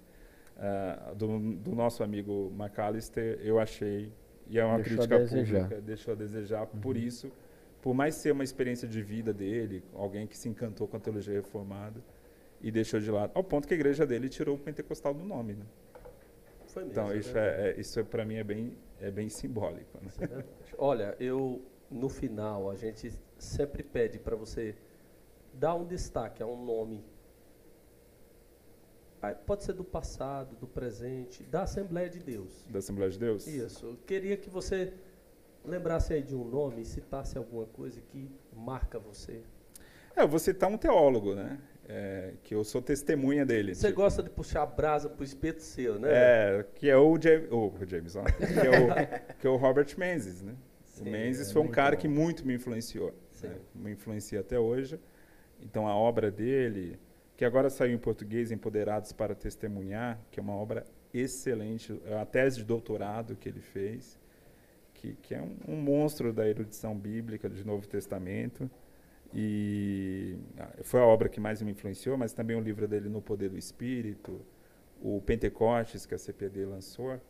[0.56, 4.12] Ah, do, do nosso amigo McAllister, eu achei,
[4.46, 6.80] e é uma Deixou a crítica pública, deixou a desejar Uhum.
[6.80, 7.32] por isso,
[7.84, 11.34] por mais ser uma experiência de vida dele, alguém que se encantou com a teologia
[11.34, 12.02] reformada
[12.58, 15.52] e deixou de lado, ao ponto que a igreja dele tirou o pentecostal do nome,
[15.52, 15.66] né?
[16.68, 17.62] Foi mesmo, Então, isso, verdade.
[17.62, 20.08] é, é, isso para mim é bem, é bem simbólico, né?
[20.08, 20.48] Isso é verdade.
[20.78, 21.60] Olha, eu
[21.90, 24.74] no final a gente sempre pede para você
[25.52, 27.04] dar um destaque a um nome.
[29.20, 32.64] Ah, Pode ser do passado, do presente, da Assembleia de Deus.
[32.70, 33.46] Da Assembleia de Deus?
[33.46, 33.84] Isso.
[33.88, 34.90] Eu queria que você
[35.64, 39.42] lembrasse aí de um nome citasse alguma coisa que marca você.
[40.16, 41.58] É, eu vou citar um teólogo, né?
[41.86, 43.74] É, que eu sou testemunha dele.
[43.74, 46.08] Você tipo, gosta de puxar a brasa pro espeto seu, né?
[46.10, 49.88] É, que é o, James, o James, ó, que, é o, que é o Robert
[49.98, 50.54] Menzies, né?
[50.86, 52.02] Sim, o Menzies é foi um cara bom.
[52.02, 53.12] que muito me influenciou.
[53.42, 53.56] Né?
[53.74, 54.98] Me influencia até hoje.
[55.60, 56.98] Então, a obra dele,
[57.36, 62.24] que agora saiu em português, Empoderados para Testemunhar, que é uma obra excelente, é a
[62.24, 64.18] tese de doutorado que ele fez,
[65.04, 68.70] que, que é um, um monstro da erudição bíblica do Novo Testamento.
[69.32, 73.20] E ah, foi a obra que mais me influenciou, mas também o livro dele No
[73.20, 74.40] Poder do Espírito,
[75.02, 77.20] o Pentecostes, que a CPD lançou.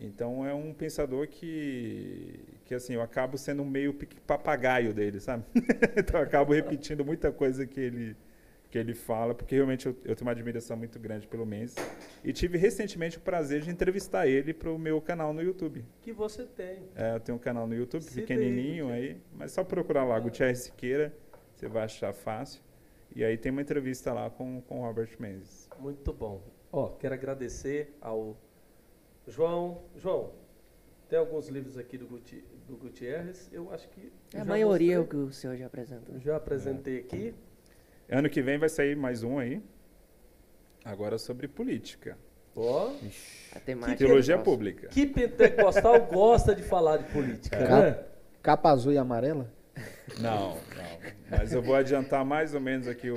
[0.00, 3.94] Então é um pensador que, que assim, eu acabo sendo meio
[4.26, 5.44] papagaio dele, sabe?
[5.96, 8.16] então eu acabo repetindo muita coisa que ele,
[8.74, 11.76] que ele fala, porque realmente eu, eu tenho uma admiração muito grande pelo Mendes.
[12.24, 15.84] E tive recentemente o prazer de entrevistar ele para o meu canal no YouTube.
[16.02, 16.82] Que você tem.
[16.96, 19.10] É, eu tenho um canal no YouTube, Cita aí, pequenininho Gutierrez.
[19.12, 21.14] aí, mas só procurar lá, Gutierrez Siqueira,
[21.54, 22.60] você vai achar fácil.
[23.14, 25.68] E aí tem uma entrevista lá com com o Robert Mendes.
[25.78, 26.42] Muito bom.
[26.72, 28.36] Ó, quero agradecer ao
[29.28, 29.82] João.
[29.94, 30.32] João,
[31.08, 33.48] tem alguns livros aqui do, Guti, do Gutierrez.
[33.52, 34.12] Eu acho que.
[34.34, 36.18] A já maioria é o mostrei, que o senhor já apresentou.
[36.18, 37.32] Já apresentei aqui.
[38.10, 39.62] Ano que vem vai sair mais um aí.
[40.84, 42.16] Agora sobre política.
[42.56, 42.92] Ó,
[43.54, 43.98] A temática.
[43.98, 44.88] Teologia nosso- pública.
[44.88, 47.68] que pentecostal gosta de falar de política, É.
[47.68, 47.98] né?
[48.42, 49.50] Capa azul e amarela?
[50.20, 50.58] Não, não.
[51.30, 53.16] Mas eu vou adiantar mais ou menos aqui o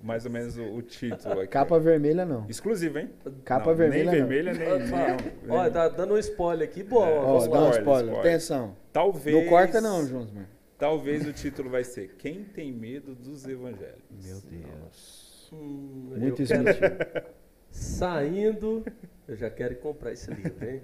[0.00, 1.48] mais ou menos o, o título aqui.
[1.48, 2.46] Capa vermelha não.
[2.48, 3.10] exclusivo, hein?
[3.44, 4.28] Capa Não, vermelha Nem não.
[4.28, 6.84] vermelha, nem, nem, Olha, tá dando um spoiler aqui.
[6.84, 7.18] Bom, É.
[7.18, 7.38] Ó, dá um
[7.70, 8.18] spoiler, spoiler.
[8.20, 8.76] Atenção.
[8.92, 9.36] Talvez.
[9.36, 10.46] Não corta não, João Osmar.
[10.78, 14.24] Talvez o título vai ser Quem tem medo dos evangélicos.
[14.24, 15.50] Meu Deus.
[15.52, 17.34] Hum, Muito quero-.
[17.70, 18.84] Saindo,
[19.26, 20.82] eu já quero comprar esse livro, hein?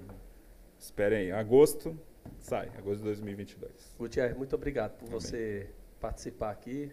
[0.78, 1.99] Esperem aí, agosto
[2.45, 3.97] sai, agosto de 2022.
[3.99, 5.20] Gutierrez, muito obrigado por Amém.
[5.20, 5.70] você
[6.01, 6.92] participar aqui.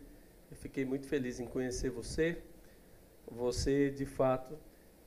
[0.50, 2.38] Eu fiquei muito feliz em conhecer você.
[3.30, 4.58] Você, de fato,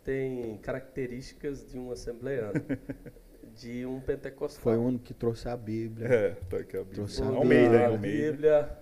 [0.03, 2.55] tem características de um assembleano,
[3.57, 4.63] de um pentecostal.
[4.63, 6.09] Foi o único que trouxe a Bíblia.
[6.09, 6.95] É, tá aqui a Bíblia.
[6.95, 8.33] Trouxe a Almeida, hein, Almeida.
[8.33, 8.79] Bíblia.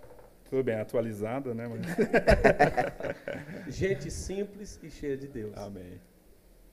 [0.48, 1.66] Tudo bem, atualizada, né?
[1.66, 1.80] Mas...
[3.74, 5.56] Gente simples e cheia de Deus.
[5.56, 6.00] Amém.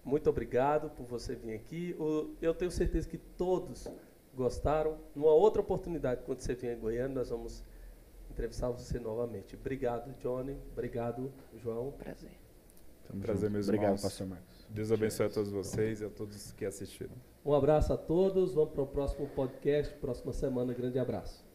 [0.03, 1.95] Muito obrigado por você vir aqui.
[2.41, 3.87] Eu tenho certeza que todos
[4.35, 4.97] gostaram.
[5.15, 7.63] Numa outra oportunidade, quando você vier em Goiânia, nós vamos
[8.29, 9.55] entrevistar você novamente.
[9.55, 10.57] Obrigado, Johnny.
[10.71, 11.31] Obrigado,
[11.61, 11.91] João.
[11.91, 12.31] Prazer.
[13.07, 13.51] Tamo Prazer, junto.
[13.53, 14.01] meus Obrigado, irmãos.
[14.01, 14.67] pastor Marcos.
[14.69, 17.15] Deus abençoe a todos vocês e a todos que assistiram.
[17.49, 18.53] Um abraço a todos.
[18.53, 20.71] Vamos para o próximo podcast, próxima semana.
[20.71, 21.48] Grande abraço.